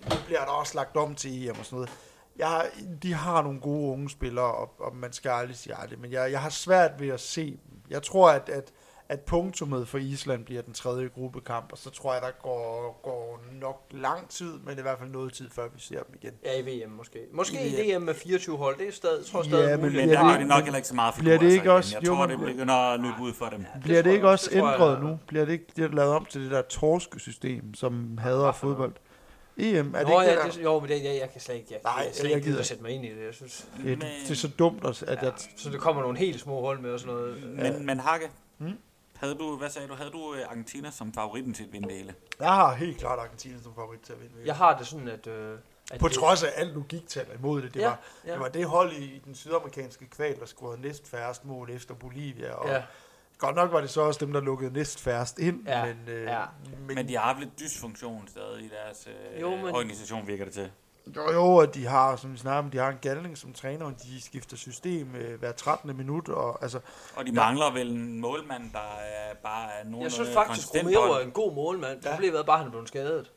det 0.04 0.22
bliver 0.26 0.44
der 0.44 0.52
også 0.52 0.74
lagt 0.74 0.96
om 0.96 1.14
til 1.14 1.48
EM 1.48 1.58
og 1.58 1.64
sådan 1.64 1.76
noget. 1.76 1.90
Jeg, 2.36 2.70
de 3.02 3.12
har 3.14 3.42
nogle 3.42 3.60
gode 3.60 3.92
unge 3.92 4.10
spillere, 4.10 4.54
og, 4.54 4.74
og 4.80 4.96
man 4.96 5.12
skal 5.12 5.30
aldrig 5.30 5.56
sige 5.56 5.76
aldrig, 5.76 5.98
men 5.98 6.12
jeg, 6.12 6.32
jeg 6.32 6.40
har 6.40 6.50
svært 6.50 7.00
ved 7.00 7.08
at 7.08 7.20
se 7.20 7.50
dem. 7.50 7.82
Jeg 7.90 8.02
tror, 8.02 8.30
at, 8.30 8.48
at, 8.48 8.72
at 9.10 9.20
punktummet 9.20 9.88
for 9.88 9.98
Island 9.98 10.44
bliver 10.44 10.62
den 10.62 10.72
tredje 10.74 11.08
gruppekamp, 11.08 11.72
og 11.72 11.78
så 11.78 11.90
tror 11.90 12.12
jeg, 12.12 12.22
der 12.22 12.30
går, 12.42 13.00
går 13.02 13.40
nok 13.60 13.86
lang 13.90 14.28
tid, 14.28 14.52
men 14.66 14.78
i 14.78 14.82
hvert 14.82 14.98
fald 14.98 15.10
noget 15.10 15.32
tid, 15.32 15.50
før 15.50 15.62
vi 15.74 15.80
ser 15.80 16.02
dem 16.02 16.14
igen. 16.22 16.32
Ja, 16.44 16.60
i 16.60 16.84
VM 16.86 16.90
måske. 16.90 17.18
Måske 17.32 17.68
I 17.68 17.92
DM 17.96 18.02
med 18.02 18.14
24 18.14 18.56
hold, 18.56 18.78
det 18.78 18.88
er 18.88 18.92
stadig, 18.92 19.26
tror 19.26 19.42
jeg 19.42 19.50
Ja, 19.52 19.56
stadig 19.58 19.70
men 19.70 19.80
muligt. 19.80 20.00
Men 20.00 20.08
der 20.08 20.14
det 20.22 20.24
er 20.24 20.32
det 20.32 20.38
ikke- 20.40 20.48
nok 20.48 20.62
heller 20.62 20.76
ikke 20.76 20.88
så 20.88 20.94
meget 20.94 21.14
bliver 21.18 21.38
det 21.38 21.50
figurer, 21.52 21.52
ikke 21.52 21.62
så 21.62 21.70
igen. 21.70 21.76
også- 21.76 21.96
Jeg 21.96 22.06
jo, 22.06 22.14
tror, 22.14 22.26
det 22.26 22.38
begynder 22.38 22.74
at 22.74 23.00
løbe 23.00 23.14
ud 23.22 23.32
for 23.32 23.46
dem. 23.46 23.60
Ja, 23.60 23.66
det 23.74 23.82
Bliver 23.82 23.96
det 23.96 24.04
tror 24.04 24.12
ikke 24.12 24.26
jeg- 24.26 24.32
også 24.32 24.50
det 24.50 24.58
tror 24.58 24.68
jeg- 24.70 24.74
ændret 24.74 25.02
nu? 25.02 25.18
Bliver 25.26 25.44
det 25.44 25.52
ikke 25.52 25.66
det 25.76 25.94
lavet 25.94 26.12
om 26.14 26.24
til 26.24 26.42
det 26.42 26.50
der 26.50 26.62
torskesystem, 26.62 27.74
som 27.74 28.18
hader 28.18 28.52
fodbold? 28.52 28.92
EM, 29.56 29.94
er 29.94 29.98
det 29.98 30.08
Nå, 30.08 30.20
ikke 30.20 30.32
ja, 30.32 30.36
det, 30.36 30.44
der? 30.44 30.50
det, 30.50 30.62
jo, 30.64 30.80
men 30.80 30.88
det, 30.88 31.04
jeg, 31.04 31.18
jeg 31.20 31.30
kan 31.32 31.40
slet 31.40 31.54
ikke, 31.54 31.66
jeg, 31.70 31.80
Nej, 31.84 31.92
jeg, 31.96 32.14
slet 32.14 32.28
jeg 32.30 32.36
ikke 32.36 32.46
gider 32.48 32.60
at 32.60 32.66
sætte 32.66 32.82
mig 32.82 32.92
ind 32.92 33.04
i 33.04 33.08
det. 33.08 33.24
Jeg 33.26 33.34
synes, 33.34 33.66
Det, 33.84 33.92
er- 33.92 33.96
det 33.96 34.30
er 34.30 34.34
så 34.34 34.48
dumt, 34.58 34.84
at, 34.84 35.02
at 35.02 35.18
ja, 35.22 35.24
jeg 35.24 35.32
så 35.56 35.70
der 35.70 35.78
kommer 35.78 36.02
nogle 36.02 36.18
helt 36.18 36.40
små 36.40 36.60
hold 36.60 36.80
med 36.80 36.90
og 36.90 37.00
sådan 37.00 37.14
noget. 37.14 37.42
Men, 37.56 37.86
men 37.86 38.00
Hakke, 38.00 38.30
Hmm? 38.58 38.72
Havde 39.20 39.34
du, 39.34 39.56
hvad 39.56 39.70
sagde 39.70 39.88
du, 39.88 39.94
havde 39.94 40.10
du 40.10 40.34
øh, 40.34 40.40
Argentina 40.48 40.90
som 40.90 41.12
favoritten 41.12 41.54
til 41.54 41.64
at 41.64 41.72
vinde 41.72 41.88
det 41.88 41.96
hele? 41.96 42.14
Jeg 42.40 42.48
har 42.54 42.74
helt 42.74 42.98
klart 42.98 43.18
Argentina 43.18 43.54
som 43.62 43.74
favorit 43.74 44.00
til 44.00 44.12
at 44.12 44.20
vinde. 44.20 44.34
Jeg 44.44 44.56
har 44.56 44.78
det 44.78 44.86
sådan, 44.86 45.08
at... 45.08 45.26
Øh, 45.26 45.58
at 45.90 46.00
På 46.00 46.08
det, 46.08 46.16
trods 46.16 46.42
af 46.42 46.48
alt 46.56 46.74
logiktal 46.74 47.26
imod 47.38 47.62
det. 47.62 47.74
Det, 47.74 47.80
Ja, 47.80 47.86
var, 47.88 48.00
ja. 48.26 48.32
det 48.32 48.40
var 48.40 48.48
det 48.48 48.64
hold 48.64 48.92
i, 48.92 49.04
i 49.04 49.18
den 49.24 49.34
sydamerikanske 49.34 50.06
kval, 50.06 50.38
der 50.40 50.46
scorede 50.46 50.80
næst 50.80 51.08
færrest 51.10 51.44
mål 51.44 51.70
efter 51.70 51.94
Bolivia. 51.94 52.52
Og 52.52 52.68
Ja, 52.68 52.82
Godt 53.38 53.56
nok 53.56 53.72
var 53.72 53.80
det 53.80 53.90
så 53.90 54.00
også 54.00 54.24
dem, 54.26 54.32
der 54.32 54.40
lukkede 54.40 54.72
næst 54.72 55.00
færrest 55.00 55.38
ind. 55.38 55.68
Ja, 55.68 55.84
Men, 55.86 55.96
øh, 56.08 56.22
ja. 56.24 56.44
men, 56.86 56.94
Men 56.96 57.08
de 57.08 57.16
har 57.16 57.22
haft 57.24 57.38
lidt 57.38 57.58
dysfunktion 57.60 58.28
stadig 58.28 58.64
i 58.64 58.68
deres 58.68 59.08
øh, 59.34 59.40
Jo, 59.40 59.50
men- 59.56 59.64
organisation, 59.66 60.26
virker 60.26 60.44
det 60.44 60.54
til. 60.54 60.70
Jo, 61.16 61.32
jo, 61.32 61.44
og 61.54 61.74
de 61.74 61.86
har, 61.86 62.16
som 62.16 62.32
vi 62.32 62.38
snakker 62.38 62.58
om, 62.58 62.70
de 62.70 62.78
har 62.78 62.88
en 62.88 62.98
galning 63.00 63.38
som 63.38 63.52
træner, 63.52 63.86
og 63.86 63.92
de 64.02 64.22
skifter 64.22 64.56
system 64.56 65.14
øh, 65.14 65.38
hver 65.38 65.52
13. 65.52 65.96
minut. 65.96 66.28
Og, 66.28 66.62
altså, 66.62 66.80
Og 67.16 67.24
de 67.26 67.30
Ja. 67.30 67.34
mangler 67.34 67.72
vel 67.72 67.90
en 67.90 68.20
målmand, 68.20 68.72
der 68.72 68.96
er 69.00 69.34
bare 69.42 69.70
er 69.72 69.84
nogen 69.84 70.02
jeg 70.02 70.12
synes 70.12 70.30
faktisk, 70.34 70.68
Romeo 70.74 71.00
er 71.00 71.20
en 71.20 71.30
god 71.30 71.54
målmand. 71.54 72.04
Ja. 72.04 72.10
Problemet 72.10 72.38
er 72.40 72.44
bare, 72.44 72.54
at 72.54 72.58
han 72.58 72.66
er 72.66 72.70
blevet 72.70 72.88
skadet. 72.88 73.32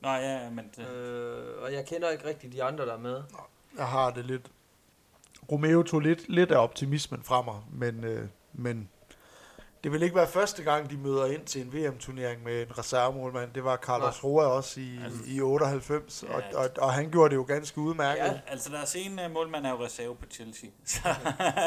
Nå 0.00 0.08
ja, 0.08 0.50
men 0.50 0.70
det, 0.76 0.88
Øh, 0.88 1.62
og 1.62 1.72
jeg 1.72 1.86
kender 1.86 2.10
ikke 2.10 2.28
rigtig 2.28 2.52
de 2.52 2.62
andre, 2.64 2.86
der 2.86 2.92
er 2.94 2.98
med. 2.98 3.22
jeg 3.78 3.86
har 3.86 4.10
det 4.10 4.24
lidt... 4.24 4.50
Romeo 5.52 5.82
tog 5.82 6.00
lidt, 6.00 6.28
lidt 6.28 6.50
af 6.52 6.62
optimismen 6.62 7.22
fra 7.22 7.42
mig, 7.42 7.54
men, 7.72 8.04
øh, 8.04 8.28
men 8.52 8.88
det 9.84 9.92
vil 9.92 10.02
ikke 10.02 10.16
være 10.16 10.28
første 10.28 10.62
gang, 10.62 10.90
de 10.90 10.96
møder 10.96 11.26
ind 11.26 11.44
til 11.44 11.60
en 11.62 11.72
VM-turnering 11.72 12.42
med 12.42 12.62
en 12.62 12.78
reservemålmand. 12.78 13.52
Det 13.52 13.64
var 13.64 13.76
Carlos 13.76 14.24
Roa 14.24 14.46
også 14.46 14.80
i, 14.80 14.98
Altså- 15.04 15.22
i 15.26 15.40
98, 15.40 16.22
Ja. 16.28 16.34
og, 16.36 16.42
og, 16.54 16.70
og 16.78 16.92
han 16.92 17.10
gjorde 17.10 17.30
det 17.30 17.36
jo 17.36 17.42
ganske 17.42 17.78
udmærket. 17.78 18.24
Ja. 18.24 18.40
Altså, 18.46 18.70
deres 18.72 18.94
ene 18.96 19.28
målmand 19.28 19.66
er 19.66 19.70
jo 19.70 19.84
reserve 19.84 20.16
på 20.16 20.26
Chelsea. 20.30 20.70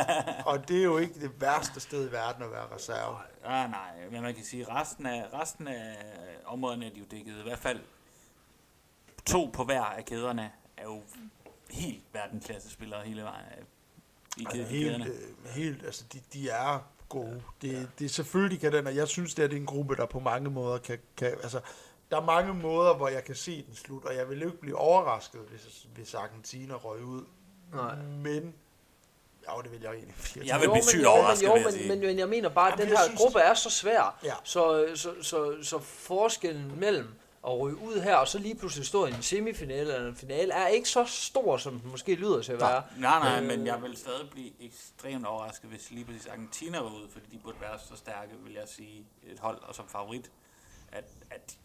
Og 0.51 0.67
det 0.67 0.79
er 0.79 0.83
jo 0.83 0.97
ikke 0.97 1.19
det 1.19 1.41
værste 1.41 1.79
sted 1.79 2.09
i 2.09 2.11
verden 2.11 2.43
at 2.43 2.51
være 2.51 2.65
reserve. 2.75 3.17
ah, 3.45 3.69
nej, 3.71 3.91
men 4.11 4.21
man 4.21 4.35
kan 4.35 4.43
sige, 4.43 4.65
resten 4.69 5.05
af, 5.05 5.25
resten 5.41 5.67
af 5.67 5.95
områderne 6.45 6.85
er 6.85 6.89
de 6.89 6.99
jo 6.99 7.05
dækket. 7.11 7.33
I 7.39 7.43
hvert 7.43 7.59
fald 7.59 7.79
to 9.25 9.49
på 9.53 9.63
hver 9.63 9.81
af 9.83 10.05
kæderne 10.05 10.51
er 10.77 10.83
jo 10.83 11.01
helt 11.69 12.03
verdensklasse 12.13 12.69
spillere 12.69 13.01
hele 13.05 13.23
vejen 13.23 13.45
i 14.37 14.45
Altså, 14.45 14.63
helt, 14.63 15.07
øh, 15.07 15.49
helt, 15.55 15.85
altså 15.85 16.03
de, 16.13 16.19
de 16.33 16.49
er 16.49 16.79
gode. 17.13 17.43
Det, 17.61 17.89
det 17.99 18.05
er 18.05 18.09
selvfølgelig 18.09 18.59
kan 18.59 18.71
den, 18.73 18.87
og 18.87 18.95
jeg 18.95 19.07
synes, 19.07 19.33
det 19.35 19.43
er, 19.43 19.47
det 19.47 19.55
er 19.55 19.59
en 19.59 19.65
gruppe, 19.65 19.95
der 19.95 20.05
på 20.05 20.19
mange 20.19 20.49
måder 20.49 20.77
kan, 20.77 20.99
kan, 21.17 21.27
altså, 21.43 21.59
der 22.11 22.17
er 22.21 22.25
mange 22.25 22.53
måder, 22.53 22.93
hvor 22.93 23.07
jeg 23.07 23.23
kan 23.23 23.35
se 23.35 23.63
den 23.67 23.75
slut, 23.75 24.05
og 24.05 24.15
jeg 24.15 24.29
vil 24.29 24.39
jo 24.41 24.45
ikke 24.45 24.59
blive 24.59 24.77
overrasket, 24.77 25.41
hvis, 25.49 25.87
hvis 25.95 26.13
Argentina 26.13 26.73
røg 26.73 27.03
ud. 27.03 27.23
Nej. 27.73 27.95
Men, 27.95 28.53
ja, 29.47 29.51
det 29.63 29.71
vil 29.71 29.79
jeg 29.81 29.91
egentlig. 29.91 30.15
fordi 30.15 30.47
Jeg 30.47 30.55
vil 30.59 30.65
blive 30.67 30.73
men- 30.73 30.83
sygt 30.83 31.03
jo, 31.03 31.09
men- 31.09 31.19
overrasket, 31.19 31.47
jo, 31.47 31.55
jeg 31.55 31.63
men, 31.63 31.73
sige. 31.73 31.87
men, 31.89 31.99
men 31.99 32.19
jeg 32.19 32.29
mener 32.29 32.49
bare, 32.49 32.67
at 32.67 32.71
Jamen, 32.71 32.85
den 32.85 32.91
jeg 32.93 32.97
her 32.99 33.05
synes, 33.05 33.19
gruppe 33.21 33.39
er 33.39 33.53
så 33.53 33.69
svær, 33.69 34.19
Ja. 34.23 34.33
så, 34.43 34.87
så, 34.95 35.13
så, 35.21 35.55
så 35.63 35.79
forskellen 35.79 36.79
mellem 36.79 37.07
at 37.47 37.59
ryge 37.59 37.77
ud 37.77 38.01
her, 38.01 38.15
og 38.15 38.27
så 38.27 38.39
lige 38.39 38.55
pludselig 38.55 38.85
stå 38.87 39.05
i 39.05 39.09
en 39.09 39.21
semifinale 39.21 39.93
eller 39.95 40.09
en 40.09 40.15
finale, 40.15 40.53
er 40.53 40.67
ikke 40.67 40.89
så 40.89 41.05
stor, 41.05 41.57
som 41.57 41.79
den 41.79 41.91
måske 41.91 42.15
lyder 42.15 42.41
til 42.41 42.51
at 42.51 42.59
være. 42.59 42.83
Nej, 42.97 43.19
nej, 43.19 43.39
Øh, 43.41 43.47
men 43.47 43.67
jeg 43.67 43.81
vil 43.81 43.97
stadig 43.97 44.29
blive 44.29 44.51
ekstremt 44.59 45.25
overrasket, 45.25 45.69
hvis 45.69 45.91
lige 45.91 46.05
præcis 46.05 46.25
Argentina 46.27 46.79
var 46.79 46.89
ude, 46.89 47.09
fordi 47.11 47.25
de 47.31 47.37
burde 47.37 47.61
være 47.61 47.79
så 47.89 47.95
stærke, 47.95 48.31
vil 48.43 48.53
jeg 48.53 48.67
sige, 48.67 49.05
et 49.23 49.39
hold 49.39 49.61
og 49.61 49.75
som 49.75 49.87
favorit, 49.87 50.31
at, 50.91 51.05
at 51.31 51.57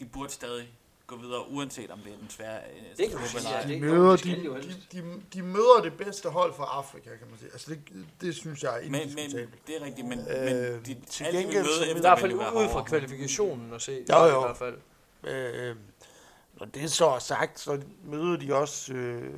de 0.00 0.04
burde 0.04 0.32
stadig 0.32 0.68
gå 1.08 1.16
videre, 1.16 1.48
uanset 1.50 1.90
om 1.90 1.98
det 1.98 2.12
er 2.12 2.16
den 2.18 2.30
svære 2.30 2.58
øh, 2.58 2.96
Det 2.96 3.10
kan 3.10 3.18
du 3.18 3.26
sige, 3.26 3.50
ja, 3.50 3.62
det- 3.62 3.68
de, 3.68 3.80
møder, 3.80 4.16
de, 4.16 4.30
de 4.30 4.62
de, 4.92 5.02
de, 5.02 5.22
de 5.34 5.42
møder 5.42 5.80
det 5.82 5.92
bedste 5.96 6.28
hold 6.28 6.54
fra 6.54 6.64
Afrika, 6.64 7.10
kan 7.10 7.26
man 7.30 7.38
sige. 7.38 7.50
Altså 7.52 7.70
det, 7.70 8.06
det 8.20 8.34
synes 8.34 8.62
jeg 8.62 8.76
er 8.76 8.82
Men, 8.82 8.92
men 8.92 9.00
indiskutabelt. 9.02 9.66
det 9.66 9.76
er 9.80 9.84
rigtigt, 9.84 10.06
men, 10.06 10.18
Øh, 10.18 10.44
men 10.44 10.84
de, 10.86 10.96
til 11.10 11.24
alle 11.24 11.38
de 11.38 11.42
gengæld 11.44 11.62
møde 11.64 11.74
så 11.74 11.80
vil- 11.80 11.88
I 11.88 11.90
efter 11.90 12.00
hvert 12.00 12.18
fald 12.18 12.32
ud 12.34 12.68
fra 12.72 12.82
kvalifikationen 12.82 13.72
at 13.74 13.82
se. 13.82 14.04
Jo, 14.12 14.24
i 14.24 14.28
jo. 14.28 14.40
hvert 14.40 14.56
fald. 14.56 14.78
Øh, 15.24 15.76
når 16.58 16.66
det 16.66 16.92
så 16.92 17.06
er 17.08 17.18
sagt, 17.18 17.60
så 17.60 17.80
møder 18.04 18.36
de 18.36 18.54
også, 18.54 18.92
øh, 18.94 19.32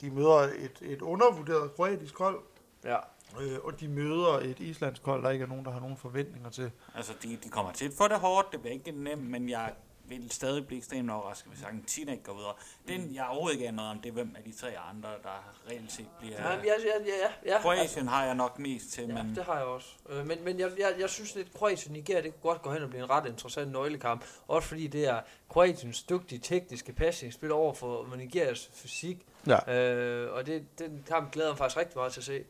de 0.00 0.10
møder 0.10 0.34
et, 0.38 0.78
et 0.80 1.02
undervurderet 1.02 1.74
kroatisk 1.76 2.18
hold, 2.18 2.40
Ja. 2.84 2.96
øh, 3.40 3.58
og 3.64 3.80
de 3.80 3.88
møder 3.88 4.38
et 4.38 4.60
islandsk 4.60 5.02
hold, 5.04 5.22
der 5.22 5.30
ikke 5.30 5.42
er 5.42 5.48
nogen, 5.48 5.64
der 5.64 5.70
har 5.70 5.80
nogen 5.80 5.96
forventninger 5.96 6.50
til. 6.50 6.70
Altså, 6.94 7.12
de, 7.22 7.38
de 7.44 7.48
kommer 7.48 7.72
til 7.72 7.84
at 7.84 7.92
få 7.98 8.08
det 8.08 8.20
hårdt, 8.20 8.52
det 8.52 8.60
bliver 8.60 8.74
ikke 8.74 8.90
nemt, 8.92 9.30
men 9.30 9.48
jeg 9.48 9.72
vil 10.20 10.30
stadig 10.30 10.66
blive 10.66 10.78
ekstremt 10.78 11.10
overrasket, 11.10 11.52
hvis 11.52 11.62
Argentina 11.62 12.12
ikke 12.12 12.24
går 12.24 12.34
videre. 12.34 12.54
Den, 12.88 13.14
jeg 13.14 13.26
overhovedet 13.26 13.54
ikke 13.56 13.68
aner 13.68 13.76
noget 13.76 13.90
om, 13.90 13.98
det 14.00 14.08
er 14.08 14.12
hvem 14.12 14.34
af 14.36 14.42
de 14.42 14.52
tre 14.52 14.78
andre, 14.90 15.08
der 15.22 15.54
reelt 15.70 15.92
set 15.92 16.06
bliver... 16.20 16.42
Ja, 16.42 16.50
ja, 16.50 16.56
ja, 16.62 17.04
ja, 17.06 17.52
ja. 17.54 17.60
Kroatien 17.60 18.08
har 18.08 18.24
jeg 18.24 18.34
nok 18.34 18.58
mest 18.58 18.92
til, 18.92 19.08
Ja, 19.08 19.22
men... 19.22 19.34
det 19.36 19.44
har 19.44 19.56
jeg 19.56 19.64
også. 19.64 19.88
Øh, 20.08 20.26
Men, 20.26 20.44
men 20.44 20.58
jeg, 20.58 20.70
jeg, 20.78 20.94
jeg 20.98 21.10
synes 21.10 21.34
lidt, 21.34 21.54
Kroatien 21.54 21.92
Nigeria, 21.92 22.22
det 22.22 22.32
kunne 22.32 22.50
godt 22.50 22.62
gå 22.62 22.72
hen 22.72 22.82
og 22.82 22.88
blive 22.88 23.02
en 23.04 23.10
ret 23.10 23.26
interessant 23.26 23.72
nøglekamp. 23.72 24.24
Også 24.48 24.68
fordi 24.68 24.86
det 24.86 25.08
er 25.08 25.20
Kroatiens 25.48 26.02
dygtige 26.02 26.38
tekniske 26.38 26.92
passningsspil 26.92 27.52
over 27.52 27.74
for 27.74 28.16
Nigerias 28.16 28.70
fysik. 28.74 29.26
Ja. 29.46 29.74
Øh, 29.78 30.32
og 30.32 30.46
det, 30.46 30.78
den 30.78 31.04
kamp 31.08 31.32
glæder 31.32 31.48
jeg 31.48 31.52
mig 31.52 31.58
faktisk 31.58 31.76
rigtig 31.76 31.98
meget 31.98 32.12
til 32.12 32.20
at 32.20 32.24
se. 32.24 32.44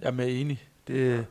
Jeg 0.00 0.14
er 0.18 0.22
enig. 0.22 0.68
Det, 0.86 1.26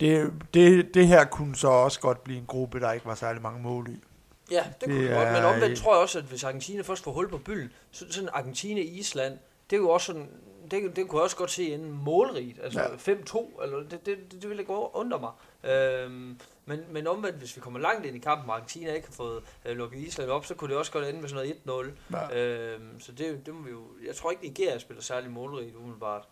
det, 0.00 0.32
det, 0.54 0.94
det 0.94 1.06
her 1.06 1.24
kunne 1.24 1.56
så 1.56 1.68
også 1.68 2.00
godt 2.00 2.24
blive 2.24 2.38
en 2.38 2.46
gruppe, 2.46 2.80
der 2.80 2.92
ikke 2.92 3.06
var 3.06 3.14
særlig 3.14 3.42
mange 3.42 3.62
mål 3.62 3.88
i. 3.90 4.02
Ja, 4.50 4.64
det, 4.80 4.80
det 4.80 4.88
kunne 4.88 5.02
Det 5.02 5.10
godt. 5.10 5.32
Men 5.32 5.44
omvendt 5.44 5.78
tror 5.78 5.94
jeg 5.94 6.02
også, 6.02 6.18
at 6.18 6.24
hvis 6.24 6.44
Argentina 6.44 6.82
først 6.82 7.04
får 7.04 7.12
hul 7.12 7.28
på 7.28 7.38
bylden, 7.38 7.72
så 7.90 8.06
sådan 8.10 8.28
Argentina-Island, 8.32 9.38
det 9.70 9.76
er 9.76 9.80
jo 9.80 9.90
også 9.90 10.06
sådan, 10.06 10.28
det, 10.70 10.96
det 10.96 11.08
kunne 11.08 11.18
jeg 11.18 11.24
også 11.24 11.36
godt 11.36 11.50
se 11.50 11.74
en 11.74 11.90
målrigt, 11.90 12.58
altså 12.62 12.80
Ja. 12.80 12.90
ja. 12.90 13.14
5-2, 13.14 13.62
eller 13.62 13.78
det, 13.78 14.06
det, 14.06 14.32
det, 14.32 14.48
ville 14.48 14.62
ikke 14.62 14.72
undre 14.72 15.20
mig. 15.20 15.30
Øhm, 15.72 16.40
men, 16.64 16.84
men 16.90 17.06
omvendt, 17.06 17.38
hvis 17.38 17.56
vi 17.56 17.60
kommer 17.60 17.80
langt 17.80 18.06
ind 18.06 18.16
i 18.16 18.18
kampen, 18.18 18.50
og 18.50 18.56
Argentina 18.56 18.92
ikke 18.92 19.06
har 19.06 19.14
fået 19.14 19.42
øh, 19.64 19.76
lukket 19.76 19.98
Island 19.98 20.30
op, 20.30 20.46
så 20.46 20.54
kunne 20.54 20.70
det 20.70 20.78
også 20.78 20.92
godt 20.92 21.08
ende 21.08 21.20
med 21.20 21.28
sådan 21.28 21.56
noget 21.66 21.90
1-0. 22.10 22.16
Ja. 22.16 22.38
Øhm, 22.40 23.00
så 23.00 23.12
det, 23.12 23.46
det 23.46 23.54
må 23.54 23.62
vi 23.62 23.70
jo, 23.70 23.82
jeg 24.06 24.16
tror 24.16 24.30
ikke, 24.30 24.42
Nigeria 24.42 24.78
spiller 24.78 25.02
særlig 25.02 25.30
målrigt 25.30 25.76
umiddelbart. 25.76 26.28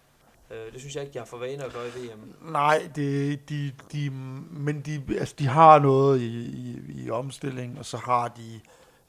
Øh, 0.55 0.73
det 0.73 0.81
synes 0.81 0.95
jeg 0.95 1.03
ikke, 1.03 1.13
de 1.15 1.19
har 1.19 1.27
for 1.27 1.39
vane 1.39 1.65
at 1.65 1.73
gøre 1.73 1.89
i 1.89 1.91
VM. 1.91 2.35
Nej, 2.53 2.91
det, 2.97 3.49
de, 3.49 3.73
de, 3.93 4.11
men 4.51 4.81
de, 4.81 5.03
altså, 5.19 5.35
de 5.39 5.47
har 5.47 5.79
noget 5.79 6.21
i, 6.21 6.45
i, 6.45 6.81
i 7.05 7.11
omstilling, 7.11 7.79
og 7.79 7.85
så 7.87 7.97
har 7.97 8.29
de 8.29 8.61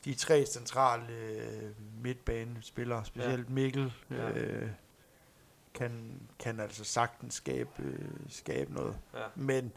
de 0.06 0.14
tre 0.14 0.46
centrale 0.46 1.04
øh, 1.14 1.72
midtbanespillere, 2.04 3.06
specielt 3.06 3.50
Mikkel, 3.50 3.94
Ja. 4.12 4.30
øh, 4.30 4.70
kan, 5.74 5.92
kan 6.40 6.60
altså 6.60 6.84
sagtens 6.84 7.34
skabe, 7.34 7.70
øh, 7.80 8.00
skabe 8.30 8.74
noget. 8.74 8.96
Ja. 9.14 9.20
Men 9.36 9.72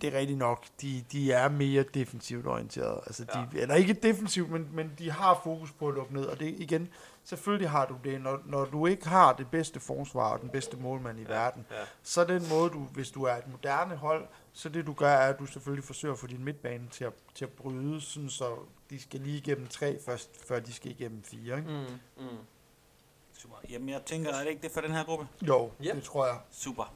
det 0.00 0.14
er 0.14 0.18
rigtigt 0.18 0.38
nok, 0.38 0.64
de, 0.82 1.04
de 1.12 1.32
er 1.32 1.48
mere 1.48 1.82
defensivt 1.94 2.46
orienteret. 2.46 3.00
Altså 3.06 3.24
de, 3.24 3.48
Ja. 3.54 3.60
Eller 3.60 3.74
ikke 3.74 3.92
defensivt, 3.92 4.50
men, 4.50 4.68
men 4.72 4.92
de 4.98 5.10
har 5.10 5.40
fokus 5.44 5.72
på 5.72 5.88
at 5.88 5.94
lukke 5.94 6.14
ned. 6.14 6.24
Og 6.24 6.40
det 6.40 6.54
igen, 6.58 6.88
selvfølgelig 7.24 7.70
har 7.70 7.86
du 7.86 7.96
det. 8.04 8.20
Når, 8.20 8.40
når 8.46 8.64
du 8.64 8.86
ikke 8.86 9.08
har 9.08 9.32
det 9.32 9.50
bedste 9.50 9.80
forsvar 9.80 10.32
og 10.32 10.40
den 10.40 10.48
bedste 10.50 10.76
målmand 10.76 11.18
i 11.18 11.22
Ja. 11.22 11.28
verden, 11.28 11.66
Ja. 11.70 11.76
så 12.02 12.24
den 12.24 12.42
måde, 12.48 12.70
du, 12.70 12.78
hvis 12.78 13.10
du 13.10 13.22
er 13.22 13.32
et 13.34 13.48
moderne 13.48 13.96
hold, 13.96 14.26
så 14.52 14.68
det 14.68 14.86
du 14.86 14.92
gør, 14.92 15.08
er, 15.08 15.32
at 15.32 15.38
du 15.38 15.46
selvfølgelig 15.46 15.84
forsøger 15.84 16.12
at 16.12 16.18
få 16.18 16.26
din 16.26 16.44
midtbane 16.44 16.88
til 16.90 17.04
at, 17.04 17.12
til 17.34 17.44
at 17.44 17.50
bryde, 17.50 18.00
sådan 18.00 18.28
så 18.30 18.56
de 18.90 19.00
skal 19.02 19.20
lige 19.20 19.36
igennem 19.38 19.66
tre 19.66 19.98
først, 20.06 20.46
før 20.48 20.60
de 20.60 20.72
skal 20.72 20.90
igennem 20.90 21.22
fire. 21.22 21.56
Ikke? 21.58 21.70
Mm, 22.18 22.24
mm. 22.24 22.38
Super. 23.38 23.56
Jamen, 23.70 23.88
jeg 23.88 24.02
tænker, 24.06 24.32
er 24.32 24.42
det 24.42 24.50
ikke 24.50 24.62
det 24.62 24.70
for 24.70 24.80
den 24.80 24.90
her 24.92 25.04
gruppe? 25.04 25.26
Jo, 25.42 25.70
Ja. 25.82 25.94
det 25.94 26.02
tror 26.02 26.26
jeg. 26.26 26.38
Super. 26.50 26.94